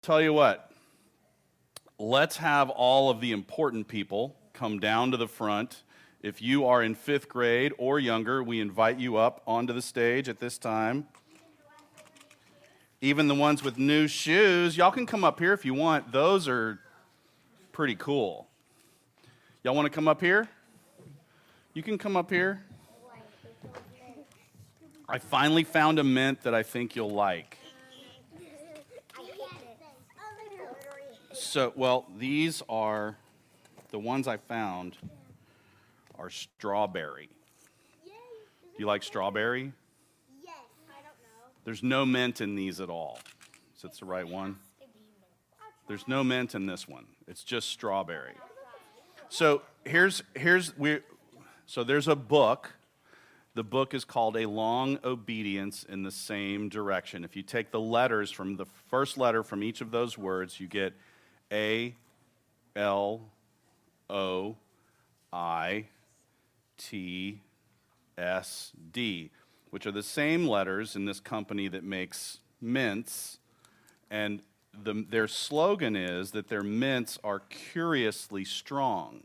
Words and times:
Tell 0.00 0.22
you 0.22 0.32
what, 0.32 0.70
let's 1.98 2.36
have 2.38 2.70
all 2.70 3.10
of 3.10 3.20
the 3.20 3.32
important 3.32 3.88
people 3.88 4.36
come 4.52 4.78
down 4.78 5.10
to 5.10 5.16
the 5.16 5.28
front. 5.28 5.82
If 6.22 6.40
you 6.40 6.66
are 6.66 6.82
in 6.82 6.94
fifth 6.94 7.28
grade 7.28 7.72
or 7.78 7.98
younger, 7.98 8.42
we 8.42 8.60
invite 8.60 8.98
you 8.98 9.16
up 9.16 9.42
onto 9.46 9.72
the 9.72 9.82
stage 9.82 10.28
at 10.28 10.38
this 10.38 10.56
time. 10.56 11.06
Even 13.00 13.28
the 13.28 13.34
ones 13.34 13.62
with 13.62 13.78
new 13.78 14.08
shoes, 14.08 14.76
y'all 14.76 14.90
can 14.90 15.06
come 15.06 15.24
up 15.24 15.38
here 15.38 15.52
if 15.52 15.64
you 15.64 15.74
want. 15.74 16.10
Those 16.10 16.48
are 16.48 16.80
pretty 17.70 17.94
cool. 17.94 18.48
Y'all 19.62 19.74
want 19.74 19.86
to 19.86 19.90
come 19.90 20.08
up 20.08 20.20
here? 20.20 20.48
You 21.74 21.82
can 21.82 21.98
come 21.98 22.16
up 22.16 22.30
here. 22.30 22.64
I 25.08 25.18
finally 25.18 25.64
found 25.64 25.98
a 25.98 26.04
mint 26.04 26.42
that 26.42 26.54
I 26.54 26.62
think 26.62 26.96
you'll 26.96 27.10
like. 27.10 27.57
So, 31.38 31.72
well, 31.76 32.06
these 32.18 32.62
are 32.68 33.16
the 33.90 33.98
ones 33.98 34.26
I 34.26 34.38
found 34.38 34.96
are 36.18 36.30
strawberry. 36.30 37.28
Do 38.04 38.10
you 38.78 38.86
like 38.86 39.04
strawberry? 39.04 39.72
Yes. 40.44 40.54
I 40.88 40.94
don't 40.94 41.04
know. 41.04 41.46
There's 41.64 41.82
no 41.82 42.04
mint 42.04 42.40
in 42.40 42.56
these 42.56 42.80
at 42.80 42.90
all. 42.90 43.20
Is 43.76 43.82
that 43.82 43.94
the 43.94 44.04
right 44.04 44.26
one? 44.26 44.56
There's 45.86 46.08
no 46.08 46.24
mint 46.24 46.54
in 46.54 46.66
this 46.66 46.88
one. 46.88 47.06
It's 47.28 47.44
just 47.44 47.68
strawberry. 47.68 48.34
So 49.28 49.62
here's 49.84 50.22
here's 50.34 50.76
we 50.76 50.98
so 51.66 51.84
there's 51.84 52.08
a 52.08 52.16
book. 52.16 52.74
The 53.54 53.64
book 53.64 53.94
is 53.94 54.04
called 54.04 54.36
A 54.36 54.46
Long 54.46 54.98
Obedience 55.02 55.84
in 55.88 56.02
the 56.02 56.10
Same 56.10 56.68
Direction. 56.68 57.24
If 57.24 57.36
you 57.36 57.42
take 57.42 57.70
the 57.70 57.80
letters 57.80 58.30
from 58.30 58.56
the 58.56 58.66
first 58.88 59.18
letter 59.18 59.42
from 59.42 59.62
each 59.62 59.80
of 59.80 59.90
those 59.90 60.18
words, 60.18 60.60
you 60.60 60.68
get 60.68 60.94
A 61.52 61.94
L 62.76 63.30
O 64.08 64.56
I 65.32 65.86
T 66.76 67.40
S 68.16 68.72
D, 68.92 69.30
which 69.70 69.86
are 69.86 69.92
the 69.92 70.02
same 70.02 70.46
letters 70.46 70.96
in 70.96 71.04
this 71.04 71.20
company 71.20 71.68
that 71.68 71.84
makes 71.84 72.38
mints. 72.60 73.38
And 74.10 74.42
the, 74.82 75.04
their 75.08 75.28
slogan 75.28 75.96
is 75.96 76.30
that 76.32 76.48
their 76.48 76.62
mints 76.62 77.18
are 77.24 77.40
curiously 77.40 78.44
strong. 78.44 79.24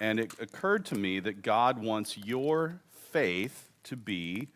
And 0.00 0.18
it 0.18 0.32
occurred 0.40 0.84
to 0.86 0.94
me 0.96 1.20
that 1.20 1.42
God 1.42 1.78
wants 1.78 2.18
your 2.18 2.80
faith 2.90 3.70
to 3.84 3.96
be 3.96 4.48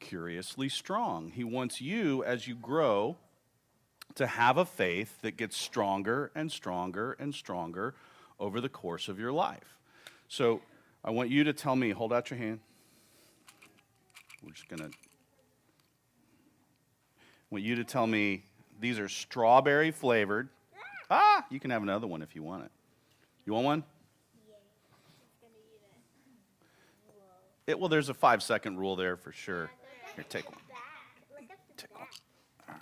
curiously 0.00 0.68
strong. 0.68 1.30
He 1.30 1.44
wants 1.44 1.80
you, 1.80 2.24
as 2.24 2.48
you 2.48 2.54
grow, 2.54 3.16
to 4.14 4.26
have 4.26 4.56
a 4.56 4.64
faith 4.64 5.20
that 5.22 5.36
gets 5.36 5.56
stronger 5.56 6.30
and 6.34 6.50
stronger 6.50 7.16
and 7.18 7.34
stronger 7.34 7.94
over 8.38 8.60
the 8.60 8.68
course 8.68 9.08
of 9.08 9.18
your 9.18 9.32
life. 9.32 9.76
So 10.28 10.60
I 11.04 11.10
want 11.10 11.30
you 11.30 11.44
to 11.44 11.52
tell 11.52 11.76
me, 11.76 11.90
hold 11.90 12.12
out 12.12 12.30
your 12.30 12.38
hand. 12.38 12.60
We're 14.42 14.52
just 14.52 14.68
going 14.68 14.80
to. 14.80 14.86
I 14.86 14.90
want 17.50 17.64
you 17.64 17.76
to 17.76 17.84
tell 17.84 18.06
me 18.06 18.44
these 18.80 18.98
are 18.98 19.08
strawberry 19.08 19.90
flavored. 19.90 20.48
Ah, 21.10 21.44
you 21.50 21.60
can 21.60 21.70
have 21.70 21.82
another 21.82 22.06
one 22.06 22.22
if 22.22 22.34
you 22.34 22.42
want 22.42 22.64
it. 22.64 22.70
You 23.46 23.52
want 23.52 23.64
one? 23.64 23.84
It, 27.66 27.78
well, 27.78 27.88
there's 27.88 28.10
a 28.10 28.14
five 28.14 28.42
second 28.42 28.78
rule 28.78 28.96
there 28.96 29.16
for 29.16 29.32
sure. 29.32 29.70
Here, 30.14 30.24
take 30.28 30.50
one. 30.50 30.60
Take 31.76 31.98
one. 31.98 32.06
All 32.68 32.74
right. 32.74 32.80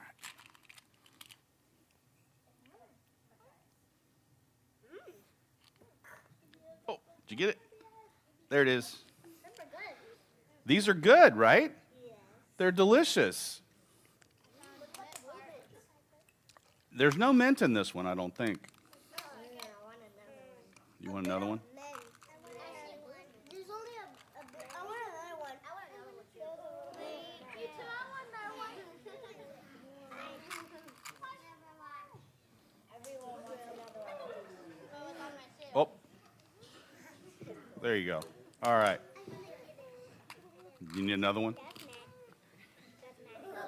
Oh, 6.88 6.98
did 7.32 7.40
you 7.40 7.46
get 7.46 7.56
it? 7.56 7.62
There 8.50 8.60
it 8.60 8.68
is. 8.68 9.04
These 10.66 10.86
are 10.86 10.92
good, 10.92 11.34
right? 11.34 11.72
They're 12.58 12.70
delicious. 12.70 13.62
There's 16.94 17.16
no 17.16 17.32
mint 17.32 17.62
in 17.62 17.72
this 17.72 17.94
one, 17.94 18.06
I 18.06 18.14
don't 18.14 18.36
think. 18.36 18.58
You 21.00 21.10
want 21.10 21.24
another 21.26 21.46
one? 21.46 21.60
There's 23.50 23.64
only 23.70 23.96
a, 23.96 24.04
a 24.38 24.44
bit- 24.52 24.68
I 24.68 24.84
want 24.84 25.00
another 25.08 25.40
one. 25.40 25.56
I 25.56 25.72
want 25.72 25.88
another 25.88 26.12
one 26.12 26.28
too. 26.36 26.44
Me 27.00 27.32
too. 27.56 27.80
I 27.80 28.04
want 28.12 28.28
another 28.28 28.60
one. 28.60 28.76
Everyone 32.94 33.40
wants 33.42 33.64
another 33.72 34.04
one. 34.04 34.20
Oh. 35.74 35.88
There 37.82 37.96
you 37.96 38.06
go. 38.06 38.20
All 38.62 38.74
right. 38.74 39.00
You 40.94 41.02
need 41.02 41.14
another 41.14 41.40
one? 41.40 41.56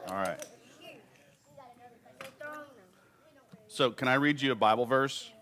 All 0.09 0.15
right. 0.15 0.41
So, 3.67 3.91
can 3.91 4.07
I 4.07 4.15
read 4.15 4.41
you 4.41 4.53
a 4.53 4.55
Bible 4.55 4.87
verse? 4.87 5.33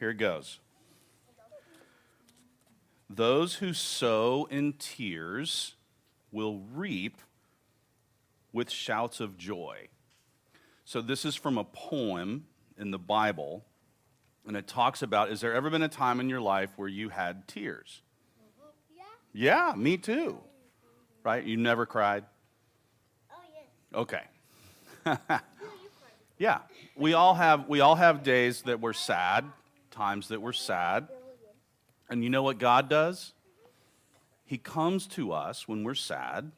Here 0.00 0.10
it 0.10 0.16
goes. 0.16 0.58
Those 3.08 3.54
who 3.54 3.72
sow 3.72 4.48
in 4.50 4.72
tears 4.72 5.76
will 6.32 6.58
reap 6.74 7.18
with 8.52 8.68
shouts 8.68 9.20
of 9.20 9.38
joy. 9.38 9.90
So, 10.84 11.00
this 11.00 11.24
is 11.24 11.36
from 11.36 11.56
a 11.56 11.62
poem 11.62 12.46
in 12.76 12.90
the 12.90 12.98
Bible, 12.98 13.64
and 14.46 14.56
it 14.56 14.66
talks 14.66 15.02
about 15.02 15.30
Is 15.30 15.40
there 15.40 15.54
ever 15.54 15.70
been 15.70 15.82
a 15.82 15.88
time 15.88 16.20
in 16.20 16.28
your 16.28 16.40
life 16.40 16.70
where 16.76 16.88
you 16.88 17.08
had 17.08 17.46
tears? 17.48 18.02
Yeah. 18.96 19.02
Yeah, 19.32 19.74
me 19.76 19.96
too. 19.96 20.38
Right? 21.24 21.44
You 21.44 21.56
never 21.56 21.86
cried? 21.86 22.24
Oh 23.30 23.36
yes. 23.54 23.64
Okay. 23.94 24.22
You, 25.06 25.12
you 25.12 25.18
cried. 25.18 26.12
Yeah, 26.38 26.58
we 26.96 27.14
all 27.14 27.34
have 27.34 27.68
we 27.68 27.80
all 27.80 27.94
have 27.94 28.22
days 28.22 28.62
that 28.62 28.80
we're 28.80 28.92
sad, 28.92 29.44
times 29.90 30.28
that 30.28 30.40
we're 30.40 30.52
sad. 30.52 31.08
And 32.10 32.22
you 32.22 32.28
know 32.28 32.42
what 32.42 32.58
God 32.58 32.90
does? 32.90 33.32
He 34.44 34.58
comes 34.58 35.06
to 35.08 35.32
us 35.32 35.66
when 35.66 35.82
we're 35.82 35.94
sad 35.94 36.52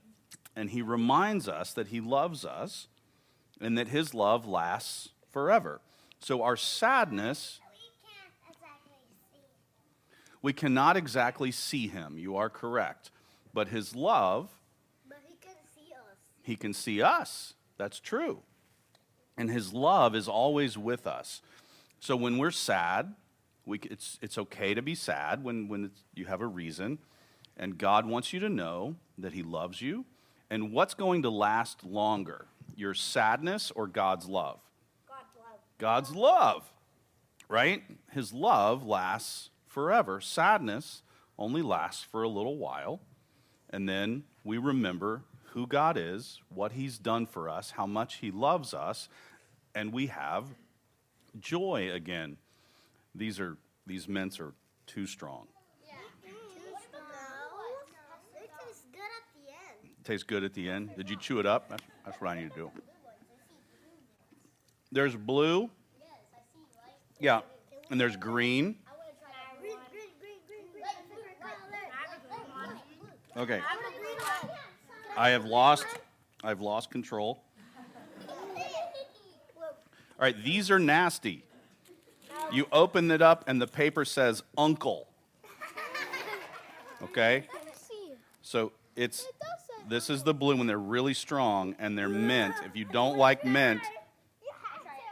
and 0.57 0.71
he 0.71 0.83
reminds 0.83 1.49
us 1.49 1.73
that 1.75 1.89
he 1.89 2.01
loves 2.01 2.45
us 2.45 2.89
and 3.61 3.79
that 3.79 3.89
his 3.89 4.15
love 4.15 4.47
lasts 4.47 5.11
forever. 5.31 5.81
So 6.19 6.43
our 6.43 6.57
sadness, 6.57 7.61
We 7.63 7.77
can't 8.03 8.33
exactly 8.51 8.97
see, 9.31 9.39
we 10.45 10.53
cannot 10.53 10.95
exactly 10.95 11.51
see 11.51 11.89
him. 11.89 12.19
You 12.19 12.37
are 12.37 12.51
correct. 12.51 13.11
But 13.55 13.69
his 13.69 13.97
love, 13.97 14.51
but 15.09 15.17
he 15.27 15.37
can 15.41 15.57
see 15.75 15.91
us. 15.91 16.17
he 16.43 16.55
can 16.55 16.75
see 16.75 17.01
us. 17.01 17.55
That's 17.79 17.99
true. 17.99 18.43
And 19.39 19.51
his 19.51 19.73
love 19.73 20.15
is 20.15 20.29
always 20.29 20.77
with 20.77 21.07
us. 21.07 21.41
So 21.99 22.15
when 22.15 22.37
we're 22.37 22.51
sad, 22.51 23.15
we, 23.65 23.81
it's, 23.85 24.19
it's 24.21 24.37
okay 24.37 24.75
to 24.75 24.83
be 24.83 24.95
sad 24.95 25.43
when, 25.43 25.67
when 25.67 25.87
it's, 25.87 26.03
you 26.15 26.27
have 26.27 26.43
a 26.43 26.47
reason. 26.47 26.99
And 27.57 27.79
God 27.79 28.05
wants 28.05 28.35
you 28.35 28.41
to 28.41 28.51
know 28.51 28.97
that 29.17 29.33
he 29.33 29.43
loves 29.43 29.81
you. 29.81 30.05
And 30.51 30.73
what's 30.73 30.93
going 30.93 31.23
to 31.23 31.31
last 31.31 31.87
longer, 31.87 32.49
your 32.77 32.93
sadness 32.93 33.73
or 33.75 33.87
God's 33.87 34.27
love? 34.27 34.61
God's 35.09 35.31
love. 35.39 35.59
God's 35.79 36.15
love, 36.15 36.73
right? 37.49 37.83
His 38.11 38.35
love 38.35 38.85
lasts 38.85 39.49
forever. 39.75 40.21
Sadness 40.21 41.03
only 41.37 41.61
lasts 41.61 42.05
for 42.05 42.23
a 42.23 42.29
little 42.29 42.57
while. 42.57 43.01
And 43.71 43.89
then 43.89 44.23
we 44.45 44.57
remember 44.57 45.23
who 45.53 45.67
God 45.67 45.97
is, 45.97 46.41
what 46.49 46.73
He's 46.73 46.97
done 46.97 47.27
for 47.27 47.49
us, 47.49 47.73
how 47.73 47.87
much 47.87 48.17
He 48.17 48.31
loves 48.31 48.73
us, 48.73 49.09
and 49.75 49.93
we 49.93 50.07
have 50.07 50.45
joy 51.41 51.91
again. 51.93 52.37
These 53.15 53.41
are 53.41 53.57
these 53.87 54.09
mints 54.09 54.39
are 54.41 54.53
too 54.87 55.07
strong. 55.07 55.47
Yeah. 55.85 55.95
Too 56.23 56.31
strong. 56.89 57.03
Tastes 58.33 58.85
good 58.93 59.03
at 59.03 59.25
the 59.35 59.51
end. 59.51 60.05
Tastes 60.05 60.23
good 60.23 60.45
at 60.45 60.55
the 60.55 60.71
end. 60.71 60.97
Did 60.97 61.11
you 61.11 61.17
chew 61.17 61.41
it 61.41 61.47
up? 61.47 61.69
That's, 61.69 61.83
that's 62.05 62.21
what 62.21 62.31
I 62.31 62.41
need 62.41 62.51
to 62.51 62.57
do. 62.57 62.71
There's 64.93 65.17
blue, 65.17 65.71
yeah, 67.19 67.41
and 67.91 68.01
there's 68.01 68.17
green. 68.17 68.77
I 68.87 68.93
want 68.97 69.11
to 69.11 69.25
try 69.25 69.33
green, 69.61 69.77
green, 69.91 70.11
green, 70.21 70.39
green, 70.47 70.67
green. 70.73 70.85
Favorite 71.11 71.41
color. 71.41 72.79
Okay, 73.37 73.61
I 73.61 73.77
want 73.77 73.95
a 73.95 73.99
green 73.99 74.17
one. 74.49 74.57
I 75.17 75.31
have 75.31 75.45
lost. 75.45 75.87
I've 76.43 76.61
lost 76.61 76.91
control. 76.91 77.43
All 79.61 80.21
right, 80.21 80.45
these 80.45 80.71
are 80.71 80.79
nasty. 80.79 81.45
You 82.53 82.67
open 82.71 83.11
it 83.11 83.21
up 83.21 83.45
and 83.49 83.61
the 83.61 83.67
paper 83.67 84.05
says 84.05 84.43
uncle. 84.57 85.09
Okay? 87.03 87.47
So 88.47 88.73
it's 88.95 89.23
it 89.23 89.35
does 89.41 89.49
say 89.67 89.85
This 89.89 90.11
is 90.11 90.23
the 90.23 90.35
blue 90.35 90.55
one. 90.55 90.67
They're 90.67 90.79
really 90.79 91.15
strong 91.15 91.75
and 91.79 91.97
they're 91.97 92.11
mint. 92.11 92.55
If 92.67 92.77
you 92.77 92.85
don't 92.85 93.17
like 93.17 93.43
mint, 93.43 93.81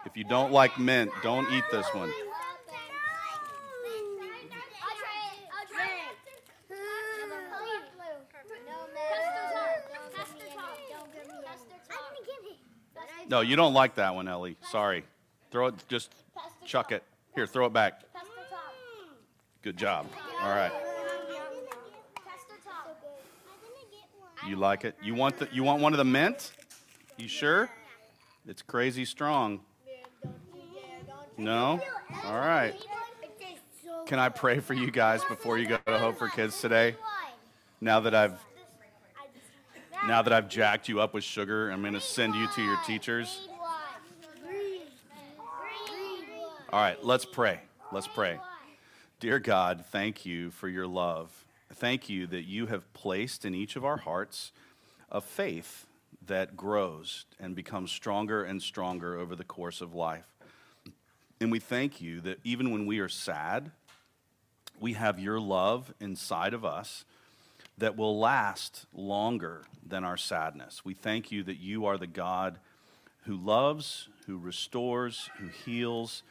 if 0.05 0.15
you 0.15 0.25
don't 0.25 0.53
like 0.53 0.79
mint, 0.79 1.11
don't 1.23 1.51
eat 1.51 1.65
this 1.73 1.87
one. 1.95 2.13
No, 13.33 13.41
you 13.41 13.57
don't 13.57 13.73
like 13.73 13.95
that 13.95 14.15
one, 14.15 14.29
Ellie. 14.29 14.59
Sorry. 14.71 15.05
Throw 15.51 15.69
it, 15.69 15.75
just 15.89 16.13
chuck 16.67 16.93
it. 16.93 17.03
Here, 17.35 17.47
throw 17.47 17.65
it 17.65 17.73
back. 17.73 18.03
Good 19.63 19.79
job. 19.79 20.07
All 20.43 20.51
right. 20.51 20.71
You 24.47 24.57
like 24.57 24.85
it? 24.85 24.97
You 25.03 25.15
want 25.15 25.39
the 25.39 25.49
you 25.51 25.63
want 25.63 25.81
one 25.81 25.95
of 25.95 25.97
the 25.97 26.05
mint? 26.05 26.53
You 27.17 27.27
sure? 27.27 27.71
It's 28.47 28.61
crazy 28.61 29.07
strong. 29.07 29.61
No? 31.39 31.81
All 32.27 32.39
right. 32.39 32.75
Can 34.05 34.19
I 34.19 34.29
pray 34.29 34.59
for 34.59 34.75
you 34.75 34.91
guys 34.91 35.25
before 35.25 35.57
you 35.57 35.69
go 35.69 35.79
to 35.87 35.99
Hope 35.99 36.19
for 36.19 36.29
Kids 36.29 36.61
today? 36.61 36.97
Now 37.81 38.01
that 38.01 38.15
I've 38.15 38.39
now 40.07 40.21
that 40.23 40.33
I've 40.33 40.49
jacked 40.49 40.89
you 40.89 41.01
up 41.01 41.15
with 41.15 41.25
sugar, 41.25 41.71
I'm 41.71 41.81
going 41.81 41.95
to 41.95 42.01
send 42.01 42.35
you 42.35 42.49
to 42.49 42.63
your 42.63 42.77
teachers. 42.87 43.49
All 46.73 46.81
right, 46.81 47.03
let's 47.05 47.25
pray. 47.25 47.61
Let's 47.93 48.09
pray. 48.09 48.39
Dear 49.21 49.39
God, 49.39 49.85
thank 49.91 50.27
you 50.27 50.51
for 50.51 50.69
your 50.69 50.87
love. 50.87 51.45
Thank 51.75 52.09
you 52.09 52.27
that 52.29 52.43
you 52.43 52.67
have 52.67 52.93
placed 52.95 53.45
in 53.45 53.55
each 53.55 53.77
of 53.77 53.85
our 53.85 53.99
hearts 53.99 54.53
a 55.11 55.21
faith 55.21 55.87
that 56.27 56.57
grows 56.57 57.27
and 57.39 57.55
becomes 57.55 57.93
stronger 57.93 58.43
and 58.43 58.63
stronger 58.63 59.19
over 59.19 59.37
the 59.37 59.45
course 59.45 59.81
of 59.81 59.95
life. 59.95 60.27
And 61.41 61.53
we 61.53 61.59
thank 61.59 62.01
you 62.01 62.21
that 62.23 62.39
even 62.45 62.71
when 62.71 62.87
we 62.87 62.99
are 63.01 63.09
sad, 63.09 63.71
we 64.81 64.95
have 64.95 65.19
your 65.19 65.39
love 65.39 65.93
inside 66.01 66.55
of 66.55 66.65
us 66.65 67.05
that 67.83 67.97
will 67.97 68.17
last 68.17 68.87
longer 68.95 69.65
than 69.85 70.05
our 70.05 70.17
sadness. 70.17 70.85
We 70.85 70.95
thank 70.95 71.33
you 71.33 71.43
that 71.43 71.59
you 71.59 71.85
are 71.87 71.99
the 71.99 72.07
God 72.07 72.61
who 73.25 73.35
loves, 73.35 74.09
who 74.29 74.39
restores, 74.39 75.29
who 75.39 75.49
heals, 75.49 76.23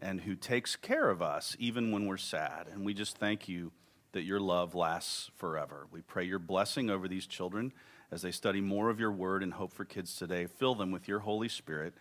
and 0.00 0.20
who 0.20 0.36
takes 0.36 0.76
care 0.76 1.10
of 1.10 1.20
us 1.20 1.56
even 1.58 1.90
when 1.90 2.06
we're 2.06 2.16
sad. 2.16 2.68
And 2.72 2.84
we 2.84 2.94
just 2.94 3.18
thank 3.18 3.48
you 3.48 3.72
that 4.12 4.22
your 4.22 4.38
love 4.38 4.76
lasts 4.76 5.32
forever. 5.34 5.88
We 5.90 6.00
pray 6.00 6.22
your 6.26 6.38
blessing 6.38 6.90
over 6.90 7.08
these 7.08 7.26
children 7.26 7.72
as 8.12 8.22
they 8.22 8.30
study 8.30 8.60
more 8.60 8.88
of 8.88 9.00
your 9.00 9.10
word 9.10 9.42
and 9.42 9.54
hope 9.54 9.72
for 9.72 9.84
kids 9.84 10.14
today. 10.14 10.46
Fill 10.46 10.76
them 10.76 10.92
with 10.92 11.08
your 11.08 11.18
Holy 11.18 11.48
Spirit 11.48 11.92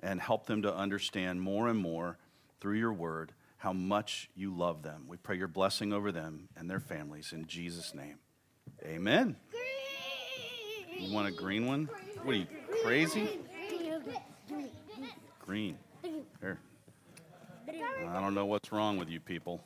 and 0.00 0.20
help 0.20 0.46
them 0.46 0.62
to 0.62 0.74
understand 0.74 1.40
more 1.40 1.68
and 1.68 1.78
more 1.78 2.18
through 2.60 2.78
your 2.78 2.92
word 2.92 3.30
how 3.58 3.72
much 3.72 4.28
you 4.34 4.52
love 4.52 4.82
them. 4.82 5.04
We 5.06 5.18
pray 5.18 5.36
your 5.36 5.46
blessing 5.46 5.92
over 5.92 6.10
them 6.10 6.48
and 6.56 6.68
their 6.68 6.80
families 6.80 7.32
in 7.32 7.46
Jesus' 7.46 7.94
name. 7.94 8.18
Amen. 8.84 9.36
You 10.98 11.12
want 11.14 11.28
a 11.28 11.30
green 11.30 11.66
one? 11.66 11.88
What 12.22 12.34
are 12.34 12.38
you, 12.38 12.46
crazy? 12.82 13.40
Green. 15.38 15.78
Here. 16.40 16.58
I 17.68 18.20
don't 18.20 18.34
know 18.34 18.46
what's 18.46 18.72
wrong 18.72 18.98
with 18.98 19.08
you 19.08 19.20
people. 19.20 19.60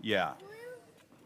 Yeah. 0.00 0.32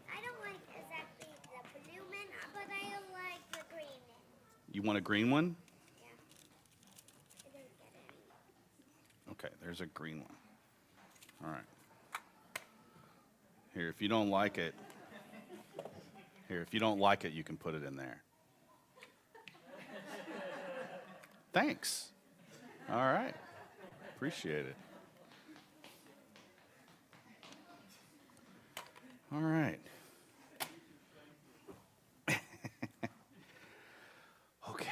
I 0.07 0.21
don't 0.21 0.39
like 0.43 0.61
exactly 0.69 1.29
the 1.43 1.79
blue 1.79 2.03
mint, 2.11 2.29
but 2.53 2.69
I 2.69 2.93
like 3.11 3.41
the 3.51 3.59
green 3.73 3.87
mint. 3.87 4.71
You 4.71 4.83
want 4.83 4.97
a 4.99 5.01
green 5.01 5.31
one? 5.31 5.55
Yeah. 5.97 6.05
I 7.45 7.49
didn't 7.57 7.71
get 7.79 7.89
it. 9.27 9.31
Okay, 9.31 9.53
there's 9.63 9.81
a 9.81 9.87
green 9.87 10.19
one. 10.19 10.35
All 11.43 11.49
right. 11.49 11.65
Here, 13.77 13.89
if 13.89 14.01
you 14.01 14.07
don't 14.07 14.31
like 14.31 14.57
it, 14.57 14.73
here, 16.47 16.63
if 16.63 16.73
you 16.73 16.79
don't 16.79 16.99
like 16.99 17.25
it, 17.25 17.33
you 17.33 17.43
can 17.43 17.57
put 17.57 17.75
it 17.75 17.83
in 17.83 17.95
there. 17.95 18.23
Thanks. 21.53 22.07
All 22.89 22.95
right. 22.95 23.35
Appreciate 24.15 24.65
it. 24.65 24.75
All 29.31 29.41
right. 29.41 29.77
okay. 34.71 34.87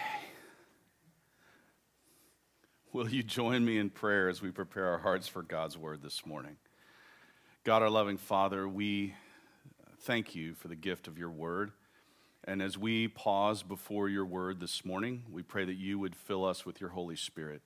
Will 2.93 3.09
you 3.09 3.23
join 3.23 3.65
me 3.65 3.79
in 3.79 3.89
prayer 3.89 4.29
as 4.29 4.43
we 4.43 4.51
prepare 4.51 4.89
our 4.89 4.99
hearts 4.99 5.27
for 5.27 5.41
God's 5.41 5.75
word 5.75 6.03
this 6.03 6.23
morning? 6.23 6.57
God, 7.65 7.81
our 7.81 7.89
loving 7.89 8.17
Father, 8.17 8.67
we 8.67 9.15
thank 10.01 10.35
you 10.35 10.53
for 10.53 10.67
the 10.67 10.75
gift 10.75 11.07
of 11.07 11.17
your 11.17 11.31
word. 11.31 11.71
And 12.43 12.61
as 12.61 12.77
we 12.77 13.07
pause 13.07 13.63
before 13.63 14.07
your 14.07 14.23
word 14.23 14.59
this 14.59 14.85
morning, 14.85 15.23
we 15.31 15.41
pray 15.41 15.65
that 15.65 15.73
you 15.73 15.97
would 15.97 16.15
fill 16.15 16.45
us 16.45 16.63
with 16.63 16.79
your 16.79 16.91
Holy 16.91 17.15
Spirit. 17.15 17.63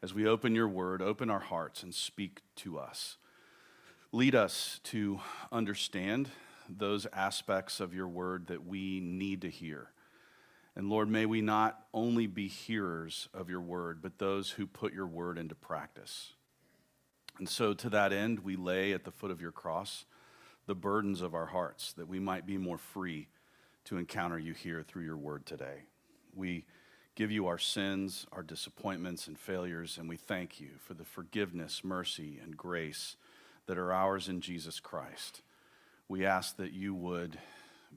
As 0.00 0.14
we 0.14 0.24
open 0.24 0.54
your 0.54 0.68
word, 0.68 1.02
open 1.02 1.30
our 1.30 1.40
hearts 1.40 1.82
and 1.82 1.92
speak 1.92 2.42
to 2.58 2.78
us. 2.78 3.16
Lead 4.12 4.36
us 4.36 4.78
to 4.84 5.18
understand 5.50 6.28
those 6.68 7.04
aspects 7.12 7.80
of 7.80 7.92
your 7.92 8.06
word 8.06 8.46
that 8.46 8.64
we 8.64 9.00
need 9.00 9.40
to 9.40 9.50
hear. 9.50 9.88
And 10.76 10.88
Lord, 10.88 11.08
may 11.08 11.26
we 11.26 11.40
not 11.40 11.80
only 11.92 12.28
be 12.28 12.46
hearers 12.46 13.28
of 13.34 13.50
your 13.50 13.62
word, 13.62 14.00
but 14.00 14.20
those 14.20 14.50
who 14.50 14.64
put 14.68 14.94
your 14.94 15.08
word 15.08 15.38
into 15.38 15.56
practice. 15.56 16.34
And 17.38 17.48
so, 17.48 17.74
to 17.74 17.90
that 17.90 18.12
end, 18.12 18.40
we 18.40 18.56
lay 18.56 18.92
at 18.92 19.04
the 19.04 19.10
foot 19.10 19.30
of 19.30 19.40
your 19.40 19.52
cross 19.52 20.04
the 20.66 20.74
burdens 20.74 21.20
of 21.20 21.34
our 21.34 21.46
hearts 21.46 21.92
that 21.92 22.08
we 22.08 22.18
might 22.18 22.46
be 22.46 22.56
more 22.56 22.78
free 22.78 23.28
to 23.84 23.98
encounter 23.98 24.38
you 24.38 24.54
here 24.54 24.82
through 24.82 25.04
your 25.04 25.16
word 25.16 25.44
today. 25.44 25.82
We 26.34 26.64
give 27.14 27.30
you 27.30 27.46
our 27.46 27.58
sins, 27.58 28.26
our 28.32 28.42
disappointments, 28.42 29.26
and 29.28 29.38
failures, 29.38 29.98
and 29.98 30.08
we 30.08 30.16
thank 30.16 30.60
you 30.60 30.70
for 30.78 30.94
the 30.94 31.04
forgiveness, 31.04 31.84
mercy, 31.84 32.40
and 32.42 32.56
grace 32.56 33.16
that 33.66 33.78
are 33.78 33.92
ours 33.92 34.28
in 34.28 34.40
Jesus 34.40 34.80
Christ. 34.80 35.42
We 36.08 36.26
ask 36.26 36.56
that 36.56 36.72
you 36.72 36.94
would 36.94 37.38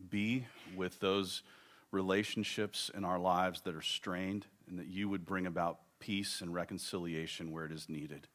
be 0.09 0.45
with 0.75 0.99
those 0.99 1.41
relationships 1.91 2.91
in 2.93 3.03
our 3.03 3.19
lives 3.19 3.61
that 3.61 3.75
are 3.75 3.81
strained, 3.81 4.45
and 4.69 4.77
that 4.77 4.87
you 4.87 5.09
would 5.09 5.25
bring 5.25 5.47
about 5.47 5.79
peace 5.99 6.41
and 6.41 6.53
reconciliation 6.53 7.51
where 7.51 7.65
it 7.65 7.71
is 7.71 7.89
needed. 7.89 8.27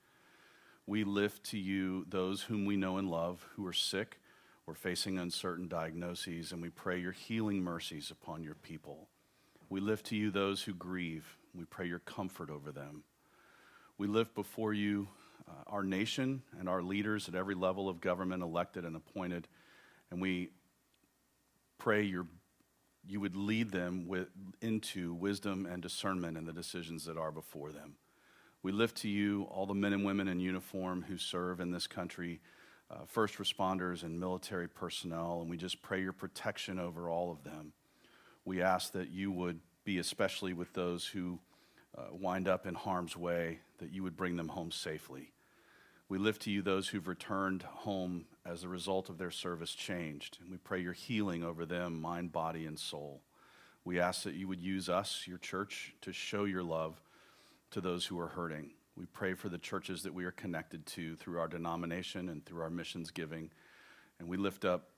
We 0.87 1.05
lift 1.05 1.45
to 1.51 1.59
you 1.59 2.05
those 2.09 2.43
whom 2.43 2.65
we 2.65 2.77
know 2.77 2.97
and 2.97 3.09
love 3.09 3.47
who 3.55 3.67
are 3.67 3.73
sick 3.73 4.19
or 4.67 4.75
facing 4.75 5.19
uncertain 5.19 5.69
diagnoses, 5.69 6.53
and 6.53 6.63
we 6.63 6.71
pray 6.71 6.99
your 6.99 7.13
healing 7.13 7.63
mercies 7.63 8.11
upon 8.11 8.43
your 8.43 8.55
people. 8.55 9.09
We 9.69 9.81
lift 9.81 10.07
to 10.07 10.17
you 10.17 10.31
those 10.31 10.63
who 10.63 10.75
grieve. 10.75 11.39
We 11.55 11.65
pray 11.65 11.87
your 11.87 11.99
comfort 12.01 12.51
over 12.51 12.73
them. 12.73 13.05
We 13.99 14.07
lift 14.07 14.35
before 14.35 14.73
you 14.73 15.09
uh, 15.49 15.63
our 15.67 15.83
nation 15.83 16.43
and 16.59 16.69
our 16.69 16.83
leaders 16.83 17.29
at 17.29 17.35
every 17.35 17.55
level 17.55 17.89
of 17.89 18.01
government, 18.01 18.43
elected 18.43 18.85
and 18.85 18.97
appointed, 18.97 19.49
and 20.11 20.21
we 20.21 20.51
pray 21.79 22.03
your, 22.03 22.27
you 23.07 23.21
would 23.21 23.35
lead 23.35 23.71
them 23.71 24.07
with, 24.07 24.29
into 24.61 25.15
wisdom 25.15 25.67
and 25.67 25.83
discernment 25.83 26.37
in 26.37 26.45
the 26.45 26.53
decisions 26.53 27.05
that 27.07 27.17
are 27.17 27.33
before 27.33 27.73
them. 27.73 27.95
We 28.63 28.71
lift 28.71 28.99
to 28.99 29.09
you 29.09 29.49
all 29.51 29.67
the 29.67 29.75
men 29.75 29.93
and 29.93 30.05
women 30.05 30.29
in 30.29 30.39
uniform 30.39 31.05
who 31.09 31.19
serve 31.19 31.59
in 31.59 31.73
this 31.73 31.89
country, 31.89 32.41
uh, 32.91 33.05
first 33.07 33.39
responders 33.39 34.05
and 34.05 34.21
military 34.21 34.69
personnel, 34.69 35.41
and 35.41 35.51
we 35.51 35.57
just 35.57 35.83
pray 35.83 36.01
your 36.01 36.13
protection 36.13 36.79
over 36.79 37.09
all 37.09 37.33
of 37.33 37.43
them. 37.43 37.73
We 38.45 38.63
ask 38.63 38.93
that 38.93 39.11
you 39.11 39.33
would 39.33 39.61
be 39.85 39.99
especially 39.99 40.53
with 40.53 40.73
those 40.75 41.07
who 41.07 41.41
uh, 41.99 42.05
wind 42.13 42.47
up 42.47 42.65
in 42.65 42.75
harm's 42.75 43.17
way, 43.17 43.59
that 43.79 43.93
you 43.93 44.05
would 44.05 44.17
bring 44.17 44.37
them 44.37 44.49
home 44.49 44.71
safely. 44.71 45.33
We 46.09 46.19
lift 46.19 46.43
to 46.43 46.51
you 46.51 46.63
those 46.63 46.89
who've 46.89 47.09
returned 47.09 47.63
home 47.63 48.27
as 48.47 48.63
a 48.63 48.69
result 48.69 49.09
of 49.09 49.19
their 49.19 49.31
service 49.33 49.75
changed, 49.75 50.39
and 50.41 50.51
we 50.51 50.57
pray 50.57 50.81
your 50.81 50.93
healing 50.93 51.43
over 51.43 51.67
them, 51.67 52.01
mind, 52.01 52.31
body, 52.31 52.65
and 52.67 52.79
soul. 52.79 53.23
We 53.85 53.99
ask 53.99 54.23
that 54.23 54.35
you 54.35 54.47
would 54.47 54.61
use 54.61 54.89
us, 54.89 55.25
your 55.27 55.39
church, 55.39 55.95
to 56.03 56.13
show 56.13 56.45
your 56.45 56.63
love 56.63 57.01
to 57.73 57.81
those 57.81 58.07
who 58.07 58.19
are 58.21 58.29
hurting. 58.29 58.71
We 58.97 59.07
pray 59.07 59.35
for 59.35 59.49
the 59.49 59.59
churches 59.59 60.03
that 60.03 60.15
we 60.15 60.25
are 60.25 60.31
connected 60.31 60.85
to 60.87 61.17
through 61.17 61.41
our 61.41 61.49
denomination 61.49 62.29
and 62.29 62.45
through 62.45 62.63
our 62.63 62.71
missions 62.71 63.11
giving. 63.11 63.51
And 64.19 64.29
we 64.29 64.37
lift 64.37 64.65
up 64.65 64.91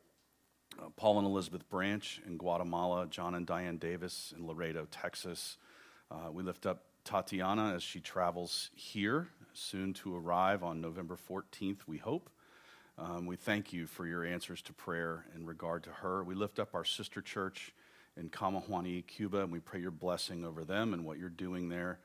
uh, 0.78 0.88
Paul 0.96 1.18
and 1.18 1.26
Elizabeth 1.26 1.68
Branch 1.68 2.20
in 2.26 2.36
Guatemala, 2.36 3.06
John 3.06 3.34
and 3.36 3.46
Diane 3.46 3.78
Davis 3.78 4.34
in 4.36 4.46
Laredo, 4.46 4.86
Texas. 4.90 5.56
Uh, 6.10 6.32
we 6.32 6.42
lift 6.42 6.66
up 6.66 6.82
Tatiana 7.04 7.74
as 7.74 7.82
she 7.82 8.00
travels 8.00 8.70
here, 8.74 9.28
soon 9.52 9.92
to 9.94 10.16
arrive 10.16 10.64
on 10.64 10.80
November 10.80 11.16
14th, 11.16 11.80
we 11.86 11.98
hope. 11.98 12.28
Um, 12.98 13.26
we 13.26 13.36
thank 13.36 13.72
you 13.72 13.86
for 13.86 14.06
your 14.06 14.24
answers 14.24 14.62
to 14.62 14.72
prayer 14.72 15.26
in 15.34 15.46
regard 15.46 15.84
to 15.84 15.90
her. 15.90 16.24
We 16.24 16.34
lift 16.34 16.58
up 16.58 16.74
our 16.74 16.84
sister 16.84 17.20
church 17.20 17.72
in 18.16 18.30
Camajuaní, 18.30 19.06
Cuba, 19.06 19.42
and 19.42 19.52
we 19.52 19.60
pray 19.60 19.80
your 19.80 19.90
blessing 19.90 20.44
over 20.44 20.64
them 20.64 20.92
and 20.92 21.04
what 21.04 21.18
you're 21.18 21.28
doing 21.28 21.68
there. 21.68 21.98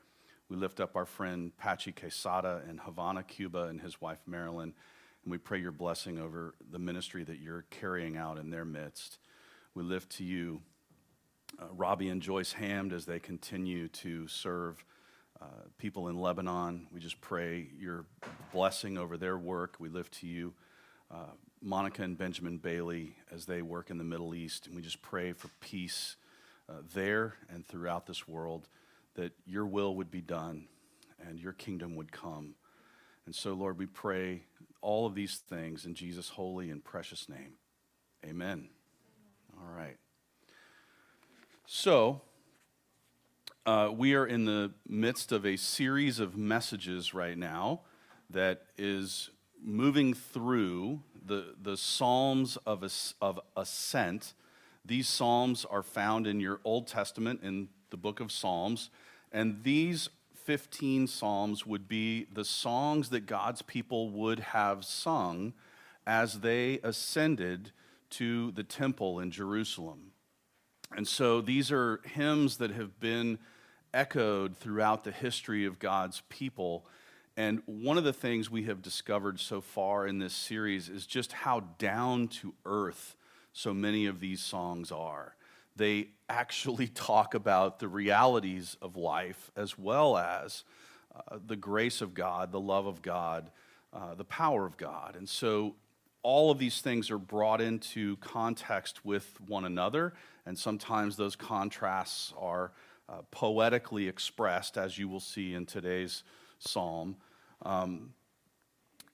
We 0.50 0.56
lift 0.56 0.80
up 0.80 0.96
our 0.96 1.06
friend 1.06 1.52
Pachi 1.62 1.94
Quesada 1.94 2.62
in 2.68 2.78
Havana, 2.78 3.22
Cuba, 3.22 3.66
and 3.66 3.80
his 3.80 4.00
wife 4.00 4.18
Marilyn, 4.26 4.74
and 5.22 5.30
we 5.30 5.38
pray 5.38 5.60
your 5.60 5.70
blessing 5.70 6.18
over 6.18 6.56
the 6.72 6.78
ministry 6.80 7.22
that 7.22 7.38
you're 7.38 7.66
carrying 7.70 8.16
out 8.16 8.36
in 8.36 8.50
their 8.50 8.64
midst. 8.64 9.20
We 9.76 9.84
lift 9.84 10.10
to 10.16 10.24
you 10.24 10.60
uh, 11.62 11.66
Robbie 11.70 12.08
and 12.08 12.20
Joyce 12.20 12.52
Hamd 12.52 12.92
as 12.92 13.06
they 13.06 13.20
continue 13.20 13.86
to 13.88 14.26
serve 14.26 14.84
uh, 15.40 15.68
people 15.78 16.08
in 16.08 16.18
Lebanon. 16.18 16.88
We 16.92 16.98
just 16.98 17.20
pray 17.20 17.68
your 17.78 18.06
blessing 18.52 18.98
over 18.98 19.16
their 19.16 19.38
work. 19.38 19.76
We 19.78 19.88
lift 19.88 20.14
to 20.14 20.26
you 20.26 20.54
uh, 21.12 21.34
Monica 21.62 22.02
and 22.02 22.18
Benjamin 22.18 22.58
Bailey 22.58 23.14
as 23.30 23.46
they 23.46 23.62
work 23.62 23.88
in 23.88 23.98
the 23.98 24.04
Middle 24.04 24.34
East, 24.34 24.66
and 24.66 24.74
we 24.74 24.82
just 24.82 25.00
pray 25.00 25.32
for 25.32 25.48
peace 25.60 26.16
uh, 26.68 26.82
there 26.92 27.34
and 27.48 27.64
throughout 27.64 28.06
this 28.06 28.26
world, 28.26 28.66
that 29.20 29.34
your 29.44 29.66
will 29.66 29.94
would 29.96 30.10
be 30.10 30.22
done 30.22 30.66
and 31.28 31.38
your 31.38 31.52
kingdom 31.52 31.94
would 31.94 32.10
come. 32.10 32.54
And 33.26 33.34
so, 33.34 33.52
Lord, 33.52 33.76
we 33.76 33.84
pray 33.84 34.44
all 34.80 35.04
of 35.04 35.14
these 35.14 35.36
things 35.36 35.84
in 35.84 35.94
Jesus' 35.94 36.30
holy 36.30 36.70
and 36.70 36.82
precious 36.82 37.28
name. 37.28 37.52
Amen. 38.24 38.70
All 39.58 39.76
right. 39.76 39.98
So, 41.66 42.22
uh, 43.66 43.90
we 43.94 44.14
are 44.14 44.26
in 44.26 44.46
the 44.46 44.72
midst 44.88 45.32
of 45.32 45.44
a 45.44 45.56
series 45.56 46.18
of 46.18 46.34
messages 46.38 47.12
right 47.12 47.36
now 47.36 47.82
that 48.30 48.62
is 48.78 49.28
moving 49.62 50.14
through 50.14 51.02
the, 51.26 51.56
the 51.60 51.76
Psalms 51.76 52.56
of, 52.64 52.82
of 53.20 53.38
Ascent. 53.54 54.32
These 54.84 55.08
Psalms 55.08 55.64
are 55.64 55.82
found 55.82 56.26
in 56.26 56.40
your 56.40 56.60
Old 56.64 56.86
Testament 56.86 57.40
in 57.42 57.68
the 57.90 57.96
book 57.96 58.20
of 58.20 58.32
Psalms, 58.32 58.90
and 59.32 59.62
these 59.62 60.08
15 60.44 61.06
Psalms 61.06 61.66
would 61.66 61.86
be 61.86 62.26
the 62.32 62.44
songs 62.44 63.10
that 63.10 63.26
God's 63.26 63.62
people 63.62 64.10
would 64.10 64.40
have 64.40 64.84
sung 64.84 65.52
as 66.06 66.40
they 66.40 66.80
ascended 66.82 67.72
to 68.10 68.50
the 68.52 68.64
temple 68.64 69.20
in 69.20 69.30
Jerusalem. 69.30 70.12
And 70.96 71.06
so 71.06 71.40
these 71.40 71.70
are 71.70 72.00
hymns 72.04 72.56
that 72.56 72.72
have 72.72 72.98
been 72.98 73.38
echoed 73.94 74.56
throughout 74.56 75.04
the 75.04 75.12
history 75.12 75.64
of 75.64 75.78
God's 75.78 76.22
people. 76.28 76.86
And 77.36 77.62
one 77.66 77.98
of 77.98 78.04
the 78.04 78.12
things 78.12 78.50
we 78.50 78.64
have 78.64 78.82
discovered 78.82 79.38
so 79.38 79.60
far 79.60 80.06
in 80.06 80.18
this 80.18 80.34
series 80.34 80.88
is 80.88 81.06
just 81.06 81.32
how 81.32 81.60
down 81.78 82.28
to 82.28 82.54
earth 82.64 83.14
so 83.52 83.74
many 83.74 84.06
of 84.06 84.20
these 84.20 84.40
songs 84.40 84.92
are. 84.92 85.34
They 85.76 86.08
actually 86.28 86.86
talk 86.94 87.34
about 87.34 87.78
the 87.78 87.88
realities 87.88 88.76
of 88.80 88.96
life 88.96 89.50
as 89.56 89.78
well 89.78 90.16
as 90.16 90.64
uh, 91.14 91.38
the 91.44 91.56
grace 91.56 92.00
of 92.00 92.14
God, 92.14 92.52
the 92.52 92.60
love 92.60 92.86
of 92.86 93.02
God, 93.02 93.50
uh, 93.92 94.14
the 94.14 94.24
power 94.24 94.66
of 94.66 94.76
God. 94.76 95.16
And 95.16 95.28
so 95.28 95.74
all 96.22 96.50
of 96.50 96.58
these 96.58 96.80
things 96.80 97.10
are 97.10 97.18
brought 97.18 97.60
into 97.60 98.16
context 98.16 99.04
with 99.04 99.40
one 99.46 99.64
another, 99.64 100.12
and 100.46 100.58
sometimes 100.58 101.16
those 101.16 101.34
contrasts 101.34 102.32
are 102.38 102.72
uh, 103.08 103.22
poetically 103.30 104.06
expressed, 104.06 104.76
as 104.76 104.98
you 104.98 105.08
will 105.08 105.20
see 105.20 105.54
in 105.54 105.66
today's 105.66 106.22
psalm. 106.58 107.16
Um, 107.62 108.12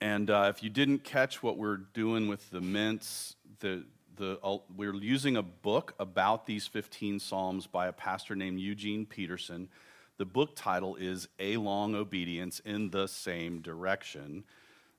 and 0.01 0.29
uh, 0.29 0.53
if 0.55 0.63
you 0.63 0.69
didn't 0.69 1.05
catch 1.05 1.43
what 1.43 1.57
we're 1.57 1.79
doing 1.79 2.29
with 2.29 2.51
the 2.51 2.61
mints, 2.61 3.37
the, 3.61 3.85
the, 4.17 4.39
uh, 4.43 4.59
we're 4.75 4.95
using 4.95 5.37
a 5.37 5.43
book 5.43 5.95
about 5.99 6.47
these 6.47 6.67
15 6.67 7.21
psalms 7.21 7.67
by 7.67 7.87
a 7.87 7.93
pastor 7.93 8.35
named 8.35 8.61
Eugene 8.61 9.07
Peterson. 9.07 9.69
The 10.19 10.25
book 10.25 10.57
title 10.57 10.97
is 10.97 11.29
A 11.39 11.57
Long 11.57 11.95
Obedience 11.95 12.61
in 12.61 12.91
the 12.91 13.07
Same 13.07 13.61
Direction 13.61 14.45